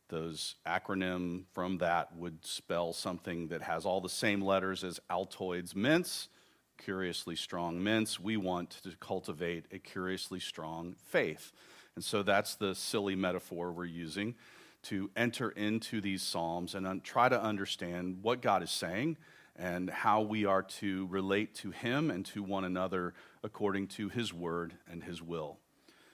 those 0.10 0.56
acronym 0.66 1.44
from 1.52 1.80
that 1.80 2.16
would 2.16 2.46
spell 2.46 2.94
something 2.94 3.48
that 3.50 3.62
has 3.62 3.86
all 3.86 4.02
the 4.02 4.10
same 4.10 4.42
letters 4.42 4.84
as 4.84 5.00
Altoids 5.10 5.76
mints, 5.76 6.30
curiously 6.78 7.36
strong 7.36 7.84
mints. 7.84 8.20
We 8.20 8.38
want 8.38 8.82
to 8.84 8.96
cultivate 9.00 9.66
a 9.72 9.80
curiously 9.80 10.40
strong 10.40 10.96
faith. 11.08 11.52
And 11.96 12.04
so 12.04 12.24
that's 12.24 12.56
the 12.56 12.76
silly 12.76 13.16
metaphor 13.16 13.72
we're 13.72 13.86
using 13.86 14.36
to 14.84 15.10
enter 15.16 15.50
into 15.50 16.02
these 16.02 16.22
Psalms 16.22 16.76
and 16.76 17.04
try 17.04 17.30
to 17.30 17.42
understand 17.42 18.20
what 18.22 18.42
God 18.42 18.64
is 18.64 18.72
saying 18.72 19.18
and 19.56 19.90
how 19.90 20.22
we 20.22 20.46
are 20.46 20.62
to 20.62 21.08
relate 21.08 21.56
to 21.56 21.72
Him 21.72 22.12
and 22.12 22.26
to 22.28 22.44
one 22.44 22.64
another 22.64 23.14
according 23.44 23.88
to 23.88 24.10
His 24.10 24.34
word 24.34 24.76
and 24.90 25.04
His 25.04 25.22
will. 25.22 25.58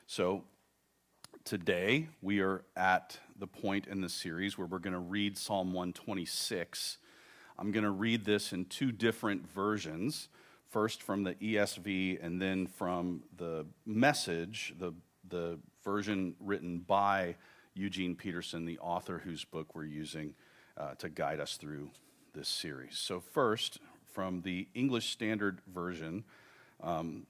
So 0.08 0.44
today 1.44 2.08
we 2.22 2.40
are 2.40 2.64
at 2.76 3.20
the 3.38 3.48
point 3.48 3.88
in 3.88 4.02
the 4.02 4.10
series 4.10 4.58
where 4.58 4.68
we're 4.68 4.80
going 4.80 4.94
to 4.94 5.00
read 5.00 5.38
Psalm 5.38 5.74
126. 5.74 6.98
I'm 7.60 7.72
going 7.72 7.84
to 7.84 7.92
read 7.92 8.26
this 8.26 8.54
in 8.54 8.66
two 8.66 8.92
different 8.92 9.48
versions 9.54 10.30
first 10.74 11.04
from 11.04 11.24
the 11.24 11.36
ESV 11.36 12.24
and 12.24 12.42
then 12.42 12.66
from 12.66 13.22
the 13.38 13.66
message, 13.86 14.74
the, 14.80 14.92
the 15.30 15.60
version 15.84 16.36
written 16.40 16.80
by 16.80 17.36
Eugene 17.76 18.16
Peterson, 18.16 18.66
the 18.66 18.80
author 18.80 19.20
whose 19.20 19.44
book 19.46 19.76
we're 19.76 19.86
using 19.86 20.36
uh, 20.78 20.96
to 20.96 21.10
guide 21.10 21.40
us 21.40 21.58
through 21.58 21.90
this 22.34 22.48
series. 22.48 22.98
So, 22.98 23.20
first, 23.20 23.80
from 24.12 24.42
the 24.42 24.68
English 24.74 25.10
Standard 25.12 25.60
Version, 25.74 26.24
um, 26.82 27.26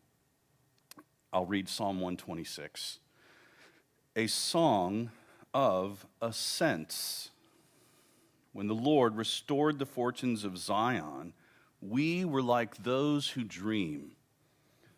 I'll 1.32 1.46
read 1.46 1.70
Psalm 1.70 2.00
126 2.00 3.00
a 4.16 4.28
song 4.28 5.10
of 5.54 6.06
ascents. 6.22 7.32
When 8.52 8.68
the 8.68 8.76
Lord 8.76 9.16
restored 9.16 9.80
the 9.80 9.88
fortunes 9.88 10.44
of 10.44 10.58
Zion, 10.60 11.34
we 11.82 12.24
were 12.24 12.44
like 12.44 12.84
those 12.84 13.30
who 13.30 13.44
dream. 13.44 14.12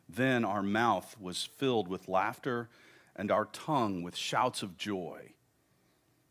Then 0.10 0.44
our 0.44 0.62
mouth 0.62 1.16
was 1.20 1.46
filled 1.46 1.88
with 1.88 2.10
laughter 2.10 2.70
and 3.16 3.32
our 3.32 3.46
tongue 3.46 4.04
with 4.04 4.16
shouts 4.18 4.62
of 4.62 4.78
joy. 4.78 5.35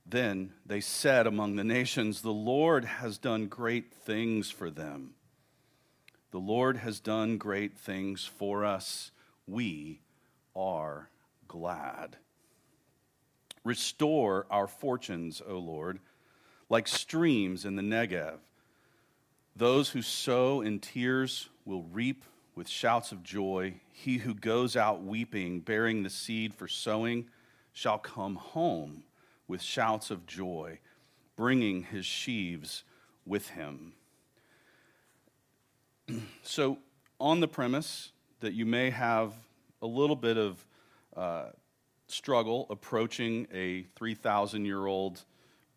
Then 0.06 0.52
they 0.66 0.80
said 0.80 1.26
among 1.26 1.56
the 1.56 1.64
nations, 1.64 2.20
The 2.20 2.30
Lord 2.30 2.84
has 2.84 3.16
done 3.16 3.46
great 3.46 3.92
things 3.92 4.50
for 4.50 4.70
them. 4.70 5.14
The 6.30 6.38
Lord 6.38 6.78
has 6.78 7.00
done 7.00 7.38
great 7.38 7.78
things 7.78 8.24
for 8.24 8.64
us. 8.64 9.12
We 9.46 10.00
are 10.54 11.08
glad. 11.48 12.16
Restore 13.64 14.46
our 14.50 14.66
fortunes, 14.66 15.40
O 15.46 15.58
Lord, 15.58 16.00
like 16.68 16.86
streams 16.86 17.64
in 17.64 17.76
the 17.76 17.82
Negev. 17.82 18.38
Those 19.56 19.90
who 19.90 20.02
sow 20.02 20.60
in 20.60 20.80
tears 20.80 21.48
will 21.64 21.84
reap 21.84 22.24
with 22.54 22.68
shouts 22.68 23.10
of 23.10 23.22
joy. 23.22 23.80
He 23.92 24.18
who 24.18 24.34
goes 24.34 24.76
out 24.76 25.02
weeping, 25.02 25.60
bearing 25.60 26.02
the 26.02 26.10
seed 26.10 26.52
for 26.52 26.68
sowing, 26.68 27.30
shall 27.72 27.98
come 27.98 28.34
home 28.34 29.04
with 29.48 29.62
shouts 29.62 30.10
of 30.10 30.26
joy, 30.26 30.78
bringing 31.36 31.84
his 31.84 32.06
sheaves 32.06 32.84
with 33.26 33.48
him. 33.50 33.92
so, 36.42 36.78
on 37.20 37.40
the 37.40 37.48
premise 37.48 38.12
that 38.40 38.52
you 38.54 38.66
may 38.66 38.90
have 38.90 39.32
a 39.80 39.86
little 39.86 40.16
bit 40.16 40.36
of 40.36 40.66
uh, 41.16 41.46
struggle 42.08 42.66
approaching 42.70 43.46
a 43.52 43.84
3,000 43.96 44.64
year 44.64 44.86
old 44.86 45.24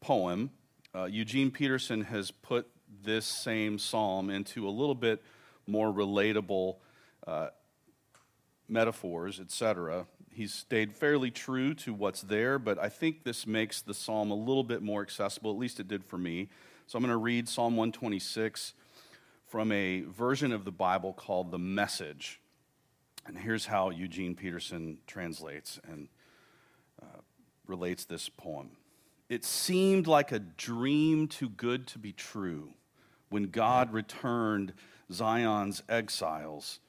poem, 0.01 0.51
uh, 0.95 1.05
Eugene 1.05 1.51
Peterson 1.51 2.01
has 2.01 2.31
put 2.31 2.67
this 3.03 3.25
same 3.25 3.77
psalm 3.77 4.29
into 4.29 4.67
a 4.67 4.71
little 4.71 4.95
bit 4.95 5.21
more 5.67 5.91
relatable 5.91 6.77
uh, 7.25 7.47
metaphors, 8.67 9.39
etc. 9.39 10.05
He's 10.31 10.53
stayed 10.53 10.93
fairly 10.93 11.31
true 11.31 11.73
to 11.75 11.93
what's 11.93 12.21
there, 12.21 12.59
but 12.59 12.77
I 12.77 12.89
think 12.89 13.23
this 13.23 13.47
makes 13.47 13.81
the 13.81 13.93
psalm 13.93 14.31
a 14.31 14.35
little 14.35 14.63
bit 14.63 14.81
more 14.81 15.01
accessible, 15.01 15.51
at 15.51 15.57
least 15.57 15.79
it 15.79 15.87
did 15.87 16.03
for 16.03 16.17
me. 16.17 16.49
So 16.85 16.97
I'm 16.97 17.03
going 17.03 17.11
to 17.11 17.17
read 17.17 17.49
Psalm 17.49 17.75
126 17.75 18.73
from 19.45 19.71
a 19.71 20.01
version 20.01 20.51
of 20.51 20.65
the 20.65 20.71
Bible 20.71 21.13
called 21.13 21.51
The 21.51 21.57
Message. 21.57 22.39
And 23.25 23.37
here's 23.37 23.65
how 23.65 23.89
Eugene 23.89 24.35
Peterson 24.35 24.99
translates 25.05 25.79
and 25.89 26.07
uh, 27.01 27.21
relates 27.65 28.05
this 28.05 28.29
poem. 28.29 28.71
It 29.29 29.43
seemed 29.43 30.07
like 30.07 30.31
a 30.31 30.39
dream 30.39 31.27
too 31.27 31.49
good 31.49 31.87
to 31.87 31.99
be 31.99 32.13
true 32.13 32.73
when 33.29 33.45
God 33.45 33.91
returned 33.91 34.73
Zion's 35.11 35.83
exiles. 35.89 36.79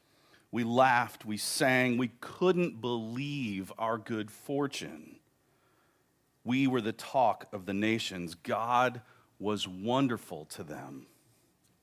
We 0.50 0.64
laughed, 0.64 1.26
we 1.26 1.36
sang, 1.36 1.98
we 1.98 2.12
couldn't 2.20 2.80
believe 2.80 3.72
our 3.78 3.98
good 3.98 4.30
fortune. 4.30 5.16
We 6.42 6.66
were 6.66 6.80
the 6.80 6.92
talk 6.92 7.46
of 7.52 7.66
the 7.66 7.74
nations. 7.74 8.34
God 8.34 9.02
was 9.38 9.68
wonderful 9.68 10.46
to 10.46 10.62
them. 10.62 11.06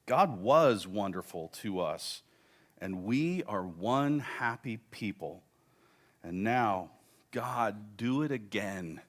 God 0.08 0.40
was 0.42 0.88
wonderful 0.88 1.50
to 1.62 1.80
us, 1.80 2.24
and 2.80 3.04
we 3.04 3.44
are 3.44 3.64
one 3.64 4.20
happy 4.20 4.78
people. 4.78 5.44
And 6.24 6.44
now, 6.44 6.90
God, 7.32 7.98
do 7.98 8.24
it 8.24 8.32
again. 8.32 9.02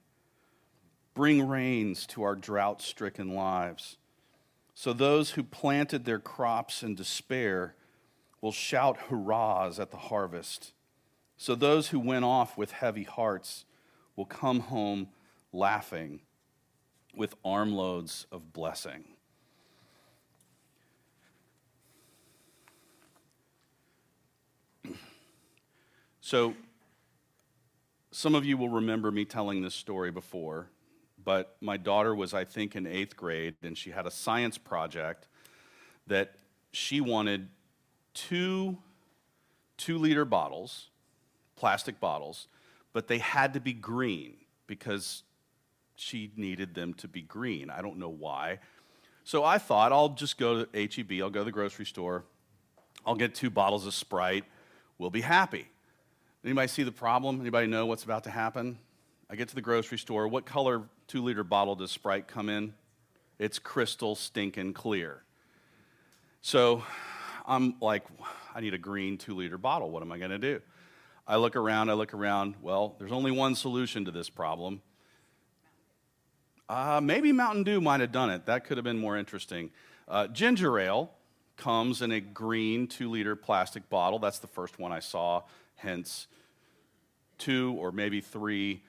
Bring 1.13 1.47
rains 1.47 2.05
to 2.07 2.21
our 2.21 2.35
drought 2.35 2.81
stricken 2.81 3.33
lives. 3.33 3.97
So 4.75 4.93
those 4.93 5.31
who 5.31 5.43
planted 5.43 6.05
their 6.05 6.19
crops 6.19 6.83
in 6.83 6.93
despair 6.93 7.73
will 8.41 8.51
shout 8.51 8.97
hurrahs 9.09 9.79
at 9.79 9.91
the 9.91 9.97
harvest. 9.97 10.73
So 11.37 11.55
those 11.55 11.89
who 11.89 11.99
went 11.99 12.25
off 12.25 12.57
with 12.57 12.71
heavy 12.71 13.03
hearts 13.03 13.65
will 14.15 14.25
come 14.25 14.61
home 14.61 15.09
laughing 15.51 16.21
with 17.15 17.35
armloads 17.43 18.25
of 18.31 18.53
blessing. 18.53 19.03
So, 26.19 26.55
some 28.11 28.35
of 28.35 28.43
you 28.43 28.57
will 28.57 28.67
remember 28.67 29.11
me 29.11 29.23
telling 29.23 29.61
this 29.61 29.73
story 29.73 30.11
before, 30.11 30.67
but 31.23 31.55
my 31.61 31.77
daughter 31.77 32.13
was, 32.13 32.33
I 32.33 32.43
think, 32.43 32.75
in 32.75 32.85
eighth 32.85 33.15
grade, 33.15 33.55
and 33.63 33.77
she 33.77 33.91
had 33.91 34.05
a 34.05 34.11
science 34.11 34.57
project 34.57 35.29
that 36.07 36.35
she 36.73 36.99
wanted 36.99 37.47
two 38.17 38.77
two 39.77 39.97
liter 39.99 40.25
bottles, 40.25 40.89
plastic 41.55 41.99
bottles, 41.99 42.47
but 42.91 43.07
they 43.07 43.19
had 43.19 43.53
to 43.53 43.59
be 43.59 43.73
green 43.73 44.33
because 44.65 45.23
she 45.95 46.31
needed 46.35 46.73
them 46.73 46.93
to 46.95 47.07
be 47.07 47.21
green. 47.21 47.69
I 47.69 47.81
don't 47.81 47.97
know 47.97 48.09
why. 48.09 48.59
So 49.23 49.43
I 49.43 49.59
thought 49.59 49.91
I'll 49.91 50.09
just 50.09 50.37
go 50.37 50.65
to 50.65 50.67
HEB, 50.73 51.21
I'll 51.21 51.29
go 51.29 51.41
to 51.41 51.45
the 51.45 51.51
grocery 51.51 51.85
store, 51.85 52.23
I'll 53.05 53.15
get 53.15 53.35
two 53.35 53.49
bottles 53.49 53.85
of 53.85 53.93
Sprite, 53.93 54.45
we'll 54.97 55.09
be 55.09 55.21
happy. 55.21 55.67
Anybody 56.43 56.67
see 56.67 56.83
the 56.83 56.91
problem? 56.91 57.41
Anybody 57.41 57.67
know 57.67 57.85
what's 57.85 58.03
about 58.03 58.23
to 58.23 58.29
happen? 58.29 58.79
I 59.29 59.35
get 59.35 59.49
to 59.49 59.55
the 59.55 59.61
grocery 59.61 59.97
store. 59.97 60.27
What 60.27 60.45
color 60.45 60.83
two 61.07 61.21
liter 61.21 61.43
bottle 61.43 61.75
does 61.75 61.91
Sprite 61.91 62.27
come 62.27 62.47
in? 62.47 62.73
It's 63.37 63.59
crystal 63.59 64.15
stinking 64.15 64.73
clear. 64.73 65.23
So 66.41 66.83
I'm 67.47 67.75
like, 67.79 68.03
I 68.53 68.59
need 68.59 68.73
a 68.73 68.77
green 68.77 69.17
two 69.17 69.33
liter 69.33 69.57
bottle. 69.57 69.89
What 69.89 70.03
am 70.03 70.11
I 70.11 70.17
going 70.17 70.31
to 70.31 70.37
do? 70.37 70.61
I 71.25 71.37
look 71.37 71.55
around, 71.55 71.89
I 71.89 71.93
look 71.93 72.13
around. 72.13 72.55
Well, 72.61 72.95
there's 72.99 73.11
only 73.11 73.31
one 73.31 73.55
solution 73.55 74.05
to 74.05 74.11
this 74.11 74.29
problem. 74.29 74.81
Uh, 76.69 76.99
maybe 77.01 77.31
Mountain 77.31 77.63
Dew 77.63 77.79
might 77.79 78.01
have 78.01 78.11
done 78.11 78.29
it. 78.29 78.45
That 78.45 78.65
could 78.65 78.77
have 78.77 78.83
been 78.83 78.97
more 78.99 79.17
interesting. 79.17 79.71
Uh, 80.07 80.27
ginger 80.27 80.77
ale 80.77 81.11
comes 81.55 82.01
in 82.01 82.11
a 82.11 82.19
green 82.19 82.87
two 82.87 83.09
liter 83.09 83.35
plastic 83.35 83.89
bottle. 83.89 84.19
That's 84.19 84.39
the 84.39 84.47
first 84.47 84.77
one 84.77 84.91
I 84.91 84.99
saw, 84.99 85.43
hence 85.75 86.27
two 87.37 87.75
or 87.79 87.93
maybe 87.93 88.19
three. 88.19 88.83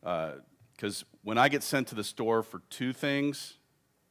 Because 0.00 1.02
uh, 1.02 1.06
when 1.22 1.38
I 1.38 1.48
get 1.48 1.62
sent 1.62 1.88
to 1.88 1.94
the 1.94 2.04
store 2.04 2.42
for 2.42 2.60
two 2.68 2.92
things, 2.92 3.54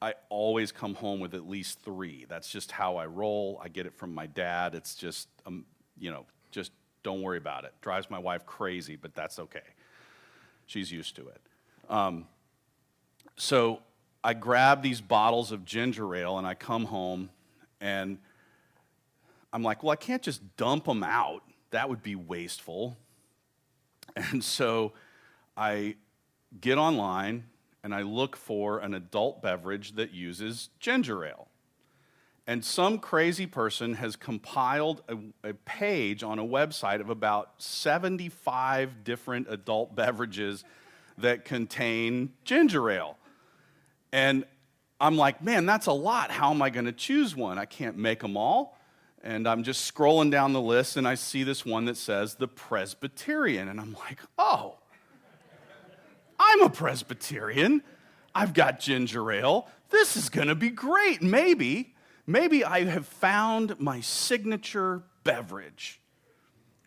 I 0.01 0.15
always 0.29 0.72
come 0.72 0.96
home 0.96 1.20
with 1.20 1.36
at 1.36 1.48
least 1.48 1.81
three. 1.81 2.25
That's 2.27 2.50
just 2.50 2.72
how 2.72 2.98
I 2.98 3.05
roll. 3.05 3.62
I 3.63 3.70
get 3.70 3.86
it 3.86 3.93
from 3.93 4.13
my 4.13 4.25
dad. 4.25 4.74
It's 4.74 4.96
just, 4.96 5.27
um, 5.46 5.65
you 6.00 6.10
know, 6.10 6.25
just 6.50 6.72
don't 7.03 7.22
worry 7.22 7.38
about 7.38 7.65
it. 7.65 7.74
Drives 7.81 8.10
my 8.10 8.17
wife 8.17 8.46
crazy, 8.46 8.96
but 8.96 9.13
that's 9.13 9.38
okay. 9.38 9.60
She's 10.65 10.91
used 10.91 11.15
to 11.17 11.27
it. 11.27 11.41
Um, 11.89 12.25
so 13.38 13.81
I 14.24 14.34
grab 14.34 14.81
these 14.81 15.01
bottles 15.01 15.51
of 15.51 15.65
ginger 15.65 16.15
ale 16.15 16.38
and 16.38 16.48
I 16.48 16.55
come 16.55 16.86
home 16.86 17.29
and 17.79 18.17
I'm 19.53 19.63
like, 19.63 19.84
well, 19.84 19.91
I 19.91 19.98
can't 19.98 20.22
just 20.22 20.41
dump 20.58 20.86
them 20.86 21.03
out. 21.03 21.43
That 21.72 21.89
would 21.89 22.03
be 22.03 22.15
wasteful. 22.15 22.98
And 24.13 24.43
so 24.43 24.91
I 25.55 25.96
get 26.59 26.77
online 26.77 27.46
and 27.83 27.94
I 27.94 28.01
look 28.01 28.35
for 28.35 28.79
an 28.79 28.94
adult 28.94 29.41
beverage 29.41 29.94
that 29.94 30.11
uses 30.11 30.70
ginger 30.79 31.25
ale. 31.25 31.48
And 32.48 32.65
some 32.65 33.00
crazy 33.00 33.46
person 33.46 33.94
has 33.96 34.15
compiled 34.15 35.03
a, 35.07 35.50
a, 35.50 35.53
page 35.53 36.24
on 36.24 36.39
a 36.39 36.44
website 36.44 37.00
of 37.00 37.09
about 37.09 37.51
75 37.59 39.03
different 39.03 39.48
adult 39.50 39.96
beverages 39.96 40.63
that 41.17 41.46
contain 41.46 42.33
ginger 42.44 42.89
ale. 42.89 43.17
And 44.11 44.44
I'm 45.00 45.17
like, 45.17 45.41
man, 45.41 45.65
that's 45.65 45.87
a 45.87 45.94
lot. 45.94 46.31
How 46.31 46.51
am 46.51 46.61
I 46.61 46.70
going 46.70 46.85
to 46.85 46.91
choose 46.91 47.35
one? 47.35 47.57
I 47.57 47.65
can't 47.65 47.98
make 47.98 48.20
them 48.20 48.35
all. 48.35 48.77
And 49.24 49.48
I'm 49.48 49.63
just 49.63 49.91
scrolling 49.91 50.31
down 50.31 50.51
the 50.53 50.61
list 50.61 50.98
and 50.98 51.07
I 51.07 51.15
see 51.15 51.44
this 51.44 51.63
one 51.63 51.85
that 51.85 51.96
says 51.96 52.35
the 52.35 52.48
Presbyterian. 52.48 53.67
And 53.67 53.79
I'm 53.79 53.94
like, 53.94 54.20
oh, 54.37 54.77
I'm 56.51 56.64
a 56.64 56.70
Presbyterian. 56.70 57.81
I've 58.35 58.53
got 58.53 58.77
ginger 58.77 59.31
ale. 59.31 59.70
This 59.90 60.18
is 60.18 60.27
going 60.27 60.50
to 60.50 60.55
be 60.55 60.70
great. 60.70 61.22
Maybe, 61.22 61.96
maybe 62.27 62.66
I 62.66 62.83
have 62.83 63.07
found 63.07 63.79
my 63.79 64.01
signature 64.01 65.01
beverage, 65.24 66.01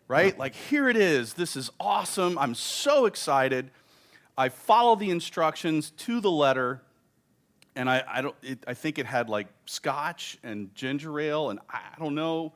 right? 0.07 0.35
Hmm. 0.35 0.39
Like, 0.39 0.53
here 0.53 0.87
it 0.87 0.95
is. 0.95 1.33
This 1.33 1.55
is 1.55 1.71
awesome. 1.79 2.37
I'm 2.37 2.53
so 2.53 3.07
excited. 3.07 3.71
I 4.37 4.49
follow 4.49 4.95
the 4.95 5.09
instructions 5.09 5.89
to 5.97 6.21
the 6.21 6.29
letter 6.29 6.83
and 7.75 7.89
I, 7.89 8.03
I 8.07 8.21
don't 8.21 8.35
it, 8.43 8.63
I 8.67 8.75
think 8.75 8.99
it 8.99 9.07
had 9.07 9.29
like 9.29 9.47
scotch 9.65 10.37
and 10.43 10.73
ginger 10.75 11.19
ale 11.19 11.49
and 11.49 11.59
I, 11.69 11.79
I 11.95 11.99
don't 11.99 12.15
know 12.15 12.53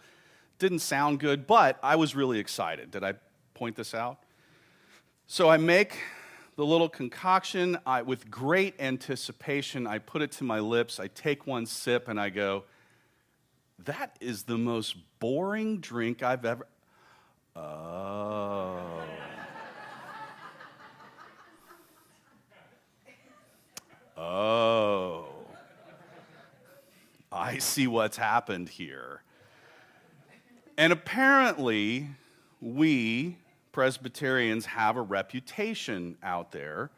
didn't 0.60 0.80
sound 0.80 1.20
good 1.20 1.48
but 1.48 1.80
I 1.84 1.98
was 1.98 2.16
really 2.16 2.40
excited 2.40 2.92
did 2.92 3.04
I 3.04 3.16
point 3.54 3.76
this 3.76 3.94
out 3.94 4.20
so 5.28 5.50
I 5.50 5.58
make 5.58 5.98
the 6.60 6.66
little 6.66 6.90
concoction 6.90 7.78
I, 7.86 8.02
with 8.02 8.30
great 8.30 8.76
anticipation 8.82 9.88
I 9.88 10.00
put 10.00 10.22
it 10.22 10.34
to 10.34 10.44
my 10.44 10.60
lips 10.60 11.00
I 11.00 11.08
take 11.08 11.48
one 11.48 11.66
sip 11.66 12.10
and 12.10 12.20
I 12.20 12.30
go 12.30 12.66
that 13.86 14.18
is 14.20 14.44
the 14.44 14.58
most 14.58 14.98
boring 15.22 15.78
drink 15.78 16.22
I've 16.22 16.44
ever 16.44 16.68
oh 17.56 19.04
Oh, 24.18 25.28
I 27.32 27.60
see 27.60 27.88
what's 27.88 28.18
happened 28.18 28.68
here. 28.68 29.24
And 30.78 30.92
apparently, 30.92 32.10
we 32.60 33.38
Presbyterians 33.80 34.66
have 34.66 34.98
a 34.98 35.02
reputation 35.02 36.18
out 36.22 36.52
there. 36.52 36.92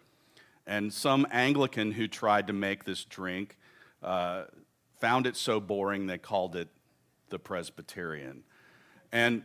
And 0.65 0.91
some 0.91 1.27
Anglican 1.29 1.91
who 1.91 2.07
tried 2.07 2.47
to 2.47 2.53
make 2.53 2.85
this 2.85 3.05
drink 3.05 3.59
uh, 4.01 4.45
found 4.99 5.27
it 5.27 5.37
so 5.37 5.59
boring 5.59 6.07
they 6.07 6.17
called 6.17 6.55
it 6.55 6.69
the 7.29 7.37
Presbyterian. 7.37 8.41
And 9.11 9.43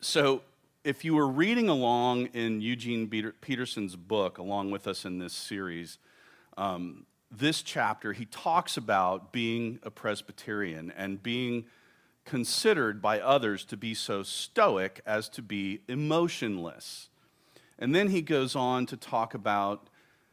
so, 0.00 0.40
if 0.84 1.04
you 1.04 1.16
were 1.16 1.28
reading 1.28 1.68
along 1.68 2.28
in 2.32 2.62
Eugene 2.62 3.10
Peterson's 3.42 3.94
book, 3.94 4.38
along 4.38 4.70
with 4.70 4.88
us 4.88 5.04
in 5.04 5.18
this 5.18 5.34
series, 5.34 5.98
um, 6.56 7.04
this 7.30 7.60
chapter, 7.60 8.14
he 8.14 8.24
talks 8.24 8.78
about 8.78 9.32
being 9.32 9.80
a 9.82 9.90
Presbyterian 9.90 10.94
and 10.96 11.22
being 11.22 11.66
considered 12.24 13.02
by 13.02 13.20
others 13.20 13.64
to 13.66 13.76
be 13.76 13.94
so 13.94 14.22
stoic 14.22 15.00
as 15.06 15.28
to 15.30 15.42
be 15.42 15.80
emotionless. 15.88 17.08
And 17.78 17.94
then 17.94 18.08
he 18.08 18.22
goes 18.22 18.54
on 18.54 18.86
to 18.86 18.96
talk 18.96 19.34
about 19.34 19.88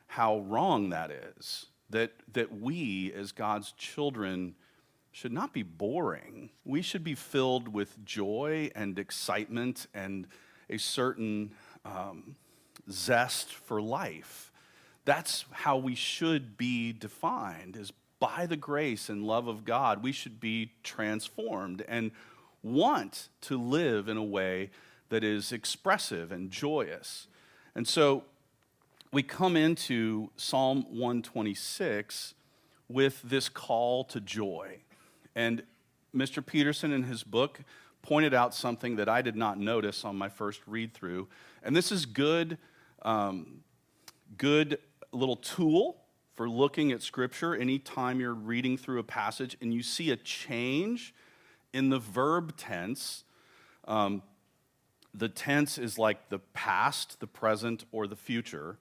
how 0.07 0.39
wrong 0.39 0.89
that 0.89 1.11
is, 1.11 1.67
that, 1.89 2.11
that 2.33 2.59
we, 2.59 3.11
as 3.13 3.31
God's 3.31 3.71
children, 3.73 4.55
should 5.11 5.31
not 5.33 5.53
be 5.53 5.63
boring. 5.63 6.51
We 6.63 6.81
should 6.81 7.03
be 7.03 7.15
filled 7.15 7.67
with 7.67 8.03
joy 8.05 8.71
and 8.75 8.97
excitement 8.99 9.87
and 9.93 10.27
a 10.69 10.77
certain 10.77 11.51
um, 11.83 12.35
zest 12.89 13.53
for 13.53 13.81
life. 13.81 14.51
That's 15.05 15.45
how 15.51 15.77
we 15.77 15.95
should 15.95 16.57
be 16.57 16.93
defined 16.93 17.75
is 17.75 17.91
by 18.19 18.45
the 18.45 18.57
grace 18.57 19.09
and 19.09 19.23
love 19.23 19.47
of 19.47 19.65
God. 19.65 20.03
We 20.03 20.11
should 20.11 20.39
be 20.39 20.73
transformed 20.83 21.83
and 21.87 22.11
want 22.61 23.29
to 23.41 23.59
live 23.59 24.07
in 24.07 24.17
a 24.17 24.23
way 24.23 24.69
that 25.09 25.23
is 25.23 25.51
expressive 25.51 26.31
and 26.31 26.51
joyous. 26.51 27.27
And 27.75 27.87
so 27.87 28.23
we 29.11 29.23
come 29.23 29.55
into 29.55 30.29
Psalm 30.35 30.83
126 30.89 32.33
with 32.87 33.21
this 33.23 33.49
call 33.49 34.03
to 34.05 34.19
joy. 34.19 34.79
And 35.35 35.63
Mr. 36.15 36.45
Peterson, 36.45 36.91
in 36.91 37.03
his 37.03 37.23
book, 37.23 37.61
pointed 38.01 38.33
out 38.33 38.53
something 38.53 38.95
that 38.97 39.09
I 39.09 39.21
did 39.21 39.35
not 39.35 39.59
notice 39.59 40.03
on 40.03 40.15
my 40.15 40.29
first 40.29 40.61
read 40.67 40.93
through. 40.93 41.27
And 41.63 41.75
this 41.75 41.91
is 41.91 42.05
good, 42.05 42.57
um, 43.03 43.61
good 44.37 44.79
little 45.11 45.35
tool 45.35 45.98
for 46.39 46.49
looking 46.49 46.93
at 46.93 47.01
Scripture, 47.01 47.53
anytime 47.53 48.21
you're 48.21 48.33
reading 48.33 48.77
through 48.77 48.97
a 48.99 49.03
passage 49.03 49.57
and 49.59 49.73
you 49.73 49.83
see 49.83 50.09
a 50.09 50.15
change 50.15 51.13
in 51.73 51.89
the 51.89 51.99
verb 51.99 52.55
tense, 52.55 53.25
um, 53.89 54.23
the 55.13 55.27
tense 55.27 55.77
is 55.77 55.99
like 55.99 56.29
the 56.29 56.39
past, 56.53 57.19
the 57.19 57.27
present, 57.27 57.83
or 57.91 58.07
the 58.07 58.15
future. 58.15 58.77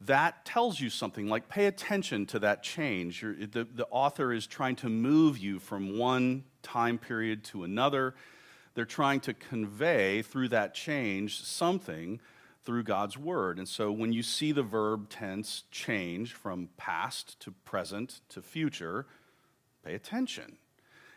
That 0.00 0.44
tells 0.44 0.78
you 0.78 0.90
something, 0.90 1.26
like 1.26 1.48
pay 1.48 1.66
attention 1.66 2.24
to 2.26 2.38
that 2.38 2.62
change. 2.62 3.22
The, 3.22 3.66
the 3.74 3.88
author 3.90 4.32
is 4.32 4.46
trying 4.46 4.76
to 4.76 4.88
move 4.88 5.38
you 5.38 5.58
from 5.58 5.98
one 5.98 6.44
time 6.62 6.98
period 6.98 7.42
to 7.46 7.64
another. 7.64 8.14
They're 8.74 8.84
trying 8.84 9.18
to 9.22 9.34
convey 9.34 10.22
through 10.22 10.50
that 10.50 10.72
change 10.72 11.42
something 11.42 12.20
through 12.64 12.84
God's 12.84 13.18
word. 13.18 13.58
And 13.58 13.68
so 13.68 13.90
when 13.90 14.12
you 14.12 14.22
see 14.22 14.52
the 14.52 14.62
verb 14.62 15.08
tense 15.08 15.64
change 15.70 16.32
from 16.32 16.68
past 16.76 17.40
to 17.40 17.50
present 17.50 18.20
to 18.30 18.42
future, 18.42 19.06
pay 19.84 19.94
attention. 19.94 20.56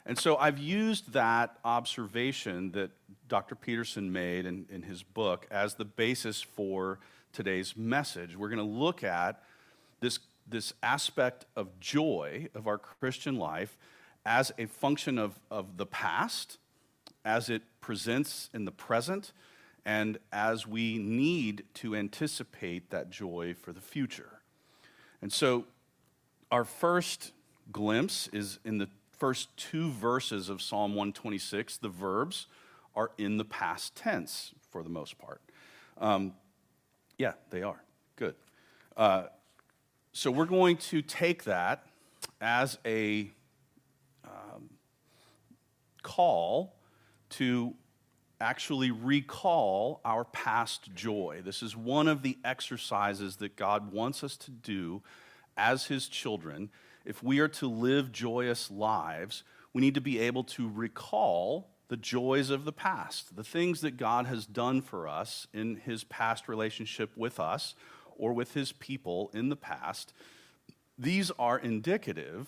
And 0.06 0.18
so 0.18 0.38
I've 0.38 0.60
used 0.60 1.14
that 1.14 1.58
observation 1.66 2.72
that 2.72 2.92
Dr. 3.28 3.56
Peterson 3.56 4.12
made 4.12 4.46
in, 4.46 4.66
in 4.70 4.84
his 4.84 5.02
book 5.02 5.48
as 5.50 5.76
the 5.76 5.86
basis 5.86 6.42
for 6.42 7.00
today's 7.34 7.76
message. 7.76 8.38
We're 8.38 8.50
going 8.50 8.58
to 8.60 8.64
look 8.64 9.04
at 9.04 9.42
this, 10.02 10.20
this 10.48 10.74
aspect 10.84 11.46
of 11.56 11.80
joy 11.80 12.50
of 12.54 12.68
our 12.68 12.78
Christian 12.78 13.38
life 13.38 13.78
as 14.26 14.52
a 14.58 14.68
function 14.68 15.18
of, 15.18 15.40
of 15.50 15.78
the 15.78 15.86
past, 15.86 16.58
as 17.24 17.50
it 17.50 17.64
presents 17.82 18.50
in 18.54 18.66
the 18.66 18.72
present, 18.72 19.32
and 19.86 20.18
as 20.32 20.66
we 20.66 20.98
need 20.98 21.64
to 21.76 21.96
anticipate 21.96 22.90
that 22.90 23.10
joy 23.10 23.54
for 23.54 23.72
the 23.72 23.82
future. 23.82 24.40
And 25.22 25.32
so 25.32 25.66
our 26.52 26.66
first 26.66 27.32
glimpse 27.72 28.28
is 28.34 28.60
in 28.66 28.80
the 28.80 28.90
first 29.18 29.56
two 29.58 29.92
verses 29.92 30.50
of 30.50 30.62
Psalm 30.62 30.92
126, 30.92 31.78
the 31.78 31.90
verbs 31.90 32.48
are 32.96 33.12
in 33.18 33.38
the 33.38 33.46
past 33.46 33.96
tense 33.96 34.54
for 34.70 34.84
the 34.84 34.90
most 34.90 35.18
part. 35.18 35.42
Um, 35.98 36.34
yeah, 37.18 37.34
they 37.50 37.62
are. 37.62 37.82
Good. 38.16 38.36
Uh, 38.98 39.26
so 40.14 40.32
we're 40.32 40.46
going 40.46 40.78
to 40.78 41.02
take 41.02 41.44
that 41.44 41.86
as 42.42 42.78
a 42.86 43.32
um, 44.24 44.70
call 46.02 46.76
to 47.32 47.74
actually 48.40 48.92
recall 48.92 50.02
our 50.04 50.26
past 50.26 50.94
joy. 50.94 51.42
This 51.44 51.64
is 51.64 51.76
one 51.76 52.08
of 52.08 52.22
the 52.22 52.38
exercises 52.44 53.38
that 53.38 53.56
God 53.56 53.92
wants 53.92 54.24
us 54.24 54.38
to 54.38 54.52
do 54.52 55.02
as 55.58 55.86
His 55.86 56.08
children 56.08 56.70
if 57.06 57.22
we 57.22 57.40
are 57.40 57.48
to 57.48 57.68
live 57.70 58.12
joyous 58.12 58.72
lives, 58.72 59.44
we 59.74 59.82
need 59.82 59.94
to 59.94 60.02
be 60.02 60.20
able 60.20 60.44
to 60.44 60.68
recall 60.68 61.70
the 61.88 61.98
joys 61.98 62.50
of 62.50 62.66
the 62.66 62.72
past, 62.72 63.36
the 63.36 63.44
things 63.44 63.82
that 63.82 63.96
God 63.96 64.26
has 64.26 64.48
done 64.48 64.82
for 64.82 65.08
us 65.08 65.48
in 65.54 65.76
his 65.76 66.04
past 66.04 66.48
relationship 66.48 67.12
with 67.16 67.40
us 67.40 67.76
or 68.18 68.34
with 68.34 68.56
his 68.56 68.72
people 68.72 69.30
in 69.34 69.50
the 69.50 69.56
past. 69.56 70.14
These 70.98 71.30
are 71.38 71.60
indicative 71.60 72.48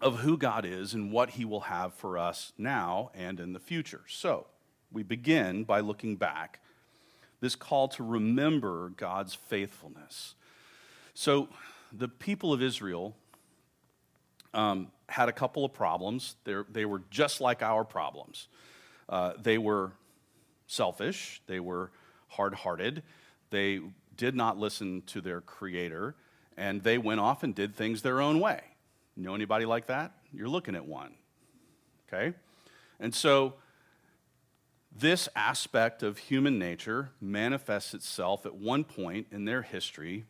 of 0.00 0.18
who 0.18 0.36
God 0.36 0.66
is 0.66 0.92
and 0.92 1.10
what 1.10 1.30
he 1.30 1.44
will 1.46 1.60
have 1.60 1.94
for 1.94 2.18
us 2.18 2.52
now 2.58 3.10
and 3.14 3.40
in 3.40 3.54
the 3.54 3.60
future. 3.60 4.02
So, 4.06 4.46
we 4.94 5.02
begin 5.02 5.64
by 5.64 5.80
looking 5.80 6.16
back, 6.16 6.60
this 7.40 7.56
call 7.56 7.88
to 7.88 8.02
remember 8.02 8.92
God's 8.96 9.34
faithfulness. 9.34 10.34
So, 11.12 11.48
the 11.92 12.08
people 12.08 12.52
of 12.52 12.62
Israel 12.62 13.14
um, 14.54 14.88
had 15.08 15.28
a 15.28 15.32
couple 15.32 15.64
of 15.64 15.72
problems. 15.72 16.36
They're, 16.44 16.64
they 16.72 16.84
were 16.84 17.02
just 17.10 17.40
like 17.40 17.62
our 17.62 17.84
problems. 17.84 18.48
Uh, 19.08 19.32
they 19.40 19.58
were 19.58 19.92
selfish, 20.66 21.42
they 21.46 21.60
were 21.60 21.90
hard 22.28 22.54
hearted, 22.54 23.02
they 23.50 23.80
did 24.16 24.34
not 24.34 24.58
listen 24.58 25.02
to 25.06 25.20
their 25.20 25.40
creator, 25.40 26.14
and 26.56 26.82
they 26.82 26.98
went 26.98 27.20
off 27.20 27.42
and 27.42 27.54
did 27.54 27.76
things 27.76 28.02
their 28.02 28.20
own 28.20 28.40
way. 28.40 28.62
You 29.16 29.24
know 29.24 29.34
anybody 29.34 29.66
like 29.66 29.86
that? 29.86 30.12
You're 30.32 30.48
looking 30.48 30.74
at 30.74 30.86
one. 30.86 31.14
Okay? 32.08 32.34
And 32.98 33.14
so, 33.14 33.54
this 34.96 35.28
aspect 35.34 36.02
of 36.02 36.18
human 36.18 36.58
nature 36.58 37.10
manifests 37.20 37.94
itself 37.94 38.46
at 38.46 38.54
one 38.54 38.84
point 38.84 39.26
in 39.32 39.44
their 39.44 39.62
history 39.62 40.24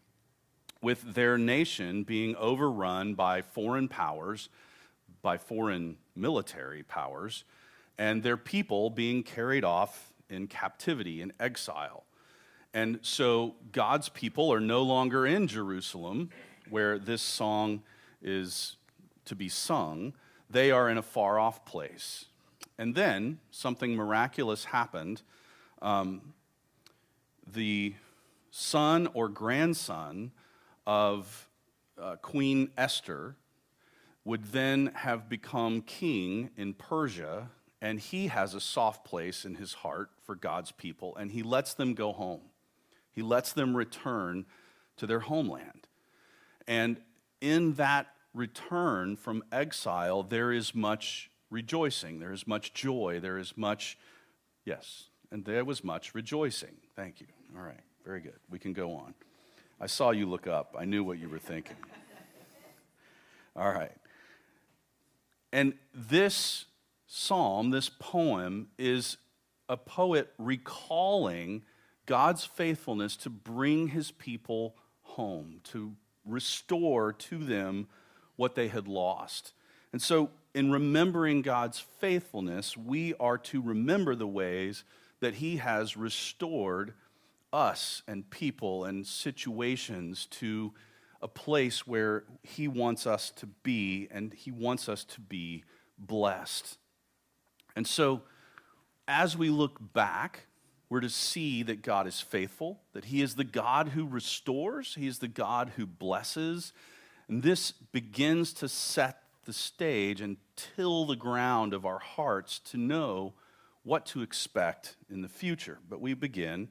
with 0.81 1.14
their 1.14 1.37
nation 1.37 2.03
being 2.03 2.35
overrun 2.37 3.14
by 3.14 3.42
foreign 3.42 3.88
powers, 3.88 4.48
by 5.22 5.37
foreign 5.37 5.96
military 6.16 6.83
powers, 6.83 7.44
and 7.98 8.22
their 8.22 8.37
people 8.37 8.90
being 8.90 9.22
carried 9.22 9.64
off 9.64 10.12
in 10.31 10.46
captivity, 10.46 11.20
in 11.20 11.33
exile. 11.38 12.05
And 12.72 12.98
so 13.03 13.55
God's 13.70 14.09
people 14.09 14.53
are 14.53 14.61
no 14.61 14.83
longer 14.83 15.27
in 15.27 15.46
Jerusalem, 15.46 16.31
where 16.68 16.98
this 16.98 17.22
song 17.22 17.83
is 18.22 18.77
to 19.27 19.35
be 19.35 19.48
sung. 19.48 20.14
They 20.50 20.70
are 20.70 20.88
in 20.88 20.98
a 20.98 21.03
far 21.03 21.38
off 21.38 21.64
place. 21.64 22.27
And 22.78 22.94
then 22.94 23.38
something 23.50 23.94
miraculous 23.94 24.64
happened. 24.66 25.22
Um, 25.80 26.34
the 27.52 27.94
son 28.50 29.08
or 29.14 29.28
grandson 29.28 30.32
of 30.87 31.48
uh, 32.00 32.16
Queen 32.16 32.70
Esther 32.76 33.37
would 34.24 34.44
then 34.52 34.90
have 34.94 35.28
become 35.28 35.82
king 35.82 36.50
in 36.56 36.74
Persia, 36.74 37.50
and 37.80 38.00
he 38.00 38.28
has 38.28 38.54
a 38.54 38.60
soft 38.60 39.04
place 39.04 39.44
in 39.44 39.56
his 39.56 39.74
heart 39.74 40.10
for 40.24 40.34
God's 40.34 40.72
people, 40.72 41.14
and 41.16 41.30
he 41.30 41.42
lets 41.42 41.74
them 41.74 41.94
go 41.94 42.12
home. 42.12 42.40
He 43.12 43.22
lets 43.22 43.52
them 43.52 43.76
return 43.76 44.46
to 44.96 45.06
their 45.06 45.20
homeland. 45.20 45.87
And 46.66 47.00
in 47.40 47.74
that 47.74 48.08
return 48.32 49.16
from 49.16 49.44
exile, 49.52 50.22
there 50.22 50.50
is 50.50 50.74
much 50.74 51.30
rejoicing, 51.54 52.18
there 52.18 52.32
is 52.32 52.46
much 52.46 52.74
joy, 52.74 53.20
there 53.22 53.38
is 53.38 53.56
much, 53.56 53.96
yes, 54.64 55.04
and 55.30 55.44
there 55.44 55.64
was 55.64 55.84
much 55.84 56.14
rejoicing. 56.14 56.76
Thank 56.96 57.20
you. 57.20 57.28
All 57.56 57.62
right, 57.62 57.80
very 58.04 58.20
good. 58.20 58.38
We 58.50 58.58
can 58.58 58.72
go 58.72 58.94
on. 58.94 59.14
I 59.80 59.86
saw 59.86 60.10
you 60.10 60.26
look 60.26 60.48
up. 60.48 60.74
I 60.76 60.84
knew 60.84 61.04
what 61.04 61.18
you 61.18 61.28
were 61.28 61.38
thinking. 61.38 61.76
All 63.56 63.70
right. 63.70 63.92
And 65.52 65.74
this 65.94 66.64
psalm, 67.06 67.70
this 67.70 67.88
poem, 67.88 68.68
is 68.76 69.16
a 69.68 69.76
poet 69.76 70.32
recalling 70.38 71.62
God's 72.06 72.44
faithfulness 72.44 73.16
to 73.18 73.30
bring 73.30 73.88
his 73.88 74.10
people 74.10 74.74
home, 75.02 75.60
to 75.64 75.94
restore 76.26 77.12
to 77.12 77.38
them 77.38 77.86
what 78.34 78.56
they 78.56 78.66
had 78.66 78.88
lost. 78.88 79.52
And 79.92 80.02
so, 80.02 80.30
in 80.54 80.70
remembering 80.70 81.42
God's 81.42 81.80
faithfulness, 81.80 82.76
we 82.76 83.14
are 83.14 83.38
to 83.38 83.60
remember 83.60 84.14
the 84.14 84.26
ways 84.26 84.84
that 85.20 85.34
he 85.34 85.56
has 85.56 85.96
restored 85.96 86.94
us 87.52 88.02
and 88.06 88.28
people 88.30 88.84
and 88.84 89.06
situations 89.06 90.26
to 90.26 90.72
a 91.24 91.28
place 91.28 91.86
where 91.86 92.24
He 92.42 92.68
wants 92.68 93.06
us 93.06 93.30
to 93.36 93.46
be, 93.46 94.08
and 94.10 94.34
He 94.34 94.50
wants 94.50 94.90
us 94.90 95.04
to 95.04 95.22
be 95.22 95.64
blessed. 95.98 96.76
And 97.74 97.86
so, 97.86 98.20
as 99.08 99.36
we 99.36 99.48
look 99.48 99.78
back, 99.94 100.46
we're 100.90 101.00
to 101.00 101.08
see 101.08 101.62
that 101.62 101.80
God 101.80 102.06
is 102.06 102.20
faithful, 102.20 102.82
that 102.92 103.06
He 103.06 103.22
is 103.22 103.36
the 103.36 103.44
God 103.44 103.88
who 103.88 104.06
restores, 104.06 104.96
He 104.96 105.06
is 105.06 105.20
the 105.20 105.28
God 105.28 105.72
who 105.76 105.86
blesses. 105.86 106.74
And 107.26 107.42
this 107.42 107.72
begins 107.72 108.52
to 108.54 108.68
set 108.68 109.23
the 109.44 109.52
stage 109.52 110.20
and 110.20 110.37
till 110.57 111.04
the 111.04 111.16
ground 111.16 111.74
of 111.74 111.85
our 111.85 111.98
hearts 111.98 112.59
to 112.59 112.76
know 112.76 113.35
what 113.83 114.07
to 114.07 114.22
expect 114.22 114.96
in 115.11 115.22
the 115.22 115.28
future. 115.28 115.78
But 115.88 116.00
we 116.00 116.14
begin 116.14 116.68